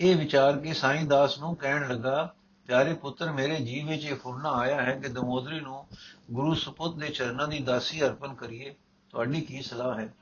ਇਹ 0.00 0.16
ਵਿਚਾਰ 0.16 0.58
ਕੇ 0.58 0.74
ਸਾਈਂ 0.74 1.04
ਦਾਸ 1.04 1.38
ਨੂੰ 1.38 1.56
ਕਹਿਣ 1.56 1.88
ਲੱਗਾ, 1.88 2.34
ਪਿਆਰੇ 2.66 2.94
ਪੁੱਤਰ, 2.94 3.32
ਮੇਰੇ 3.32 3.56
ਜੀਵ 3.56 3.88
ਵਿੱਚ 3.88 4.04
ਇਹ 4.04 4.16
ਫੁਰਨਾ 4.16 4.52
ਆਇਆ 4.52 4.82
ਹੈ 4.82 5.00
ਕਿ 5.00 5.08
ਦਮੋਦਰੀ 5.08 5.60
ਨੂੰ 5.60 5.86
ਗੁਰੂ 6.30 6.54
ਸੁਪੁੱਤ 6.54 6.96
ਦੇ 6.96 7.08
ਚਰਨਾਂ 7.08 7.48
ਦੀ 7.48 7.58
ਦਾਸੀ 7.58 8.02
ਅਰਪਣ 8.02 8.34
ਕਰੀਏ। 8.34 8.74
ਤੁਹਾਡੀ 9.10 9.40
ਕੀ 9.40 9.62
ਸਲਾਹ 9.62 9.98
ਹੈ? 9.98 10.14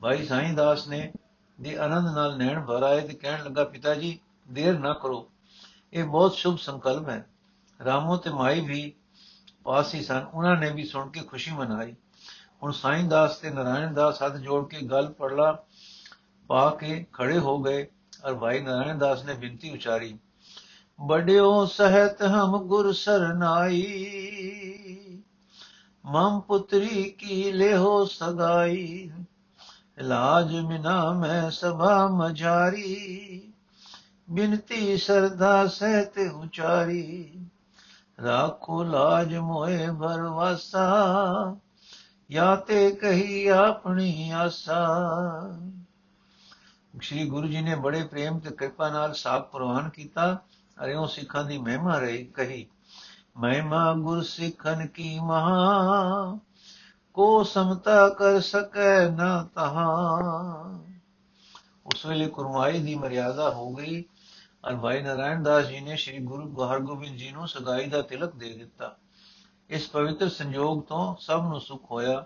ਭਾਈ 0.00 0.26
ਸਾਈਂ 0.26 0.52
ਦਾਸ 0.52 0.88
ਨੇ 0.88 1.12
ਦੇ 1.60 1.78
ਆਨੰਦ 1.78 2.08
ਨਾਲ 2.08 2.38
ਨੈਣ 2.38 2.62
ਭਰ 2.62 2.82
ਆਏ 2.82 3.00
ਤੇ 3.00 3.14
ਕਹਿਣ 3.14 3.44
ਲੱਗਾ 3.44 3.64
ਪਿਤਾ 3.64 3.94
ਜੀ 3.94 4.18
ਦੇਰ 4.50 4.78
ਨਾ 4.78 4.92
ਕਰੋ। 4.92 5.30
ਇਹ 5.92 6.04
ਬਹੁਤ 6.04 6.34
ਸ਼ੁਭ 6.34 6.58
ਸੰਕਲਪ 6.58 7.08
ਹੈ। 7.08 7.26
ਰਾਮੋ 7.84 8.16
ਤੇ 8.16 8.30
ਮਾਈ 8.30 8.60
ਵੀ 8.60 8.92
ਪਾਸ 9.64 9.94
ਹੀ 9.94 10.02
ਸਨ। 10.02 10.26
ਉਹਨਾਂ 10.34 10.56
ਨੇ 10.56 10.70
ਵੀ 10.70 10.84
ਸੁਣ 10.84 11.10
ਕੇ 11.10 11.20
ਖੁਸ਼ੀ 11.20 11.52
ਮਨਾਈ। 11.52 11.94
ਹੁਣ 12.62 12.72
ਸਾਈਂ 12.72 13.04
ਦਾਸ 13.04 13.36
ਤੇ 13.36 13.50
ਨਾਰਾਇਣ 13.50 13.94
ਦਾਸ 13.94 14.22
ਹੱਥ 14.22 14.36
ਜੋੜ 14.36 14.68
ਕੇ 14.68 14.86
ਗੱਲ 14.86 15.12
ਪੜਲਾ 15.12 15.62
ਪਾ 16.48 16.70
ਕੇ 16.70 17.06
ਖੜੇ 17.12 17.38
ਹੋ 17.38 17.62
ਗਏ। 17.62 17.86
ਔਰ 18.24 18.34
ਭਾਈ 18.34 18.60
ਨਾਰਾਇਣ 18.60 18.98
ਦਾਸ 18.98 19.24
ਨੇ 19.24 19.34
ਬਿੰਤੀ 19.34 19.70
ਉਚਾਰੀ 19.70 20.18
ਬੜਿਓ 20.98 21.64
ਸਹਿਤ 21.66 22.22
ਹਮ 22.22 22.56
ਗੁਰ 22.58 22.92
ਸਰਨਾਈ, 22.92 23.82
ਮਮ 26.04 26.40
ਪੁੱਤਰੀ 26.40 27.02
ਕੀ 27.10 27.52
ਲਿਹੋ 27.52 28.04
ਸਗਾਈ 28.04 29.10
ਲਾਜ 29.98 30.54
ਮਿਨਾ 30.56 31.12
ਮੈਂ 31.12 31.50
ਸਭਾ 31.50 32.06
ਮਝਾਰੀ, 32.08 33.52
ਬਿਨਤੀ 34.30 34.96
ਸਰਦਾ 34.96 35.66
ਸਹਿਤ 35.66 36.18
ਉਚਾਰੀ, 36.34 37.46
ਰਾਖੋ 38.24 38.82
ਲਾਜ 38.82 39.34
ਮੋਏ 39.36 39.86
ਭਰਵਾਸਾ 40.00 40.86
ਜਾਂ 42.30 42.56
ਤੇ 42.56 42.90
ਕਹੀ 42.90 43.46
ਆਪਣੀ 43.46 44.30
ਆਸਾ 44.30 44.84
ਸ਼੍ਰੀ 47.00 47.28
ਗੁਰੂ 47.28 47.48
ਜੀ 47.48 47.60
ਨੇ 47.60 47.74
ਬੜੇ 47.74 48.04
ਪ੍ਰੇਮ 48.04 48.38
ਤੇ 48.38 48.50
ਕਿਰਪਾ 48.50 48.90
ਨਾਲ 48.90 49.14
ਸਾਖ 49.14 49.50
ਪ੍ਰਵਾਨ 49.50 49.88
ਕੀਤਾ 49.88 50.40
ਅਰੇ 50.84 50.94
ਉਹ 50.94 51.06
ਸਿੱਖਾਂ 51.06 51.44
ਦੀ 51.44 51.58
ਮਹਿਮਾ 51.58 51.98
ਰਹੀ, 51.98 52.24
ਕਹੀ, 52.24 52.66
ਮਹਿਮਾ 53.36 53.94
ਗੁਰ 53.94 54.22
ਸਿੱਖਨ 54.22 54.86
ਕੀ 54.86 55.18
ਮਹਾ? 55.18 56.38
ਕੋ 57.14 57.44
ਸਮਤਾ 57.44 58.08
ਕਰ 58.08 58.40
ਸਕੈ 58.40 59.10
ਨਾ 59.10 59.48
ਤਹਾ? 59.54 60.80
ਉਸ 61.86 62.06
ਵੇਲੇ 62.06 62.26
ਕੁਰਮਾਈ 62.26 62.82
ਦੀ 62.82 62.94
ਮਰਿਆਦਾ 62.94 63.50
ਹੋ 63.50 63.74
ਗਈ 63.74 64.04
ਔਰ 64.64 64.76
ਭਾਈ 64.76 65.02
ਨਾਰਾਇਣ 65.02 65.42
ਦਾਸ 65.42 65.66
ਜੀ 65.66 65.80
ਨੇ 65.80 65.96
ਸ੍ਰੀ 65.96 66.18
ਗੁਰੂ 66.18 66.64
ਹਰਗੋਬਿੰਦ 66.64 67.16
ਜੀ 67.16 67.30
ਨੂੰ 67.30 67.48
ਸਗਾਈ 67.48 67.86
ਦਾ 67.86 68.02
ਤਿਲਕ 68.02 68.34
ਦੇ 68.34 68.52
ਦਿੱਤਾ। 68.52 68.96
ਇਸ 69.70 69.88
ਪਵਿੱਤਰ 69.88 70.28
ਸੰਜੋਗ 70.28 70.82
ਤੋਂ 70.82 71.16
ਸਭ 71.20 71.44
ਨੂੰ 71.48 71.60
ਸੁਖ 71.60 71.90
ਹੋਇਆ। 71.90 72.24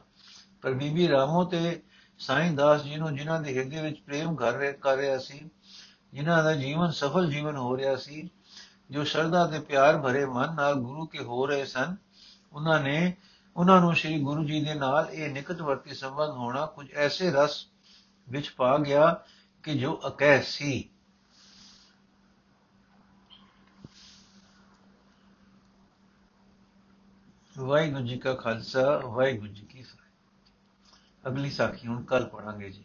ਪਰ 0.62 0.73
ਬੀਬੀ 0.73 1.09
ਰਾਮੋ 1.09 1.45
ਤੇ 1.45 1.83
ਸਾਈਂ 2.19 2.50
ਦਾਸ 2.50 2.83
ਜੀ 2.83 2.97
ਨੂੰ 2.97 3.16
ਜਿਨ੍ਹਾਂ 3.16 3.40
ਦੇ 3.40 3.59
ਹਿਰਦੇ 3.59 3.83
ਵਿੱਚ 3.83 4.00
ਪ੍ਰੇਮ 4.00 4.35
ਘਰ 4.35 4.52
ਰਿਹਾ 4.52 4.73
ਕਰ 4.73 4.97
ਰਿਹਾ 4.97 5.19
ਸੀ, 5.19 5.50
ਜਿਨ੍ਹਾਂ 6.12 6.45
ਦਾ 6.45 6.54
ਜੀਵਨ 6.54 6.90
ਸਫਲ 6.90 7.31
ਜੀਵਨ 7.31 7.57
ਹੋ 7.57 7.76
ਰਿਹਾ 7.76 7.97
ਸੀ, 7.97 8.31
ਜੋ 8.90 9.04
ਸ਼ਰਧਾ 9.04 9.47
ਤੇ 9.47 9.59
ਪਿਆਰ 9.59 9.99
ਭਰੇ 9.99 10.25
ਮਨ 10.25 10.54
ਨਾਲ 10.54 10.75
ਗੁਰੂ 10.75 11.07
ਕੇ 11.07 11.19
ਹੋ 11.19 11.47
ਰਹੇ 11.47 11.64
ਸਨ, 11.64 11.97
ਉਹਨਾਂ 12.52 12.81
ਨੇ, 12.81 13.16
ਉਹਨਾਂ 13.57 13.81
ਨੂੰ 13.81 13.97
ਸ੍ਰੀ 13.97 14.21
ਗੁਰੂ 14.23 14.45
ਜੀ 14.45 14.64
ਦੇ 14.64 14.75
ਨਾਲ 14.75 15.11
ਇਹ 15.11 15.31
ਨਿਕਟਵਰਤੀ 15.31 15.95
ਸੰਬੰਧ 15.95 16.31
ਹੋਣਾ 16.31 16.66
ਕੁਝ 16.66 16.92
ਐਸੇ 16.92 17.31
ਰਸ 17.31 17.66
ਵਿੱਚ 18.28 18.50
ਪਾ 18.50 18.78
ਗਿਆ 18.78 19.25
ਕਿ 19.62 19.75
ਜੋ 19.75 20.00
ਅਕਹਿ 20.07 20.42
ਸੀ। 20.42 20.88
ਵਾਹਿਗੁਰੂ 27.59 28.07
ਜੀ 28.07 28.19
ਕਾ 28.19 28.35
ਖਾਲਸਾ, 28.35 29.00
ਵਾਹਿਗੁਰੂ 29.04 29.52
ਜੀ 29.52 29.62
ਕੀ 29.62 29.83
ਫਤਿਹ। 29.83 30.01
ਅਗਲੀ 31.25 31.50
ਸਾਖੀ 31.50 31.87
ਹੁਣ 31.87 32.02
ਕੱਲ 32.05 32.25
ਪੜਾਂਗੇ 32.26 32.71
ਜੀ। 32.71 32.85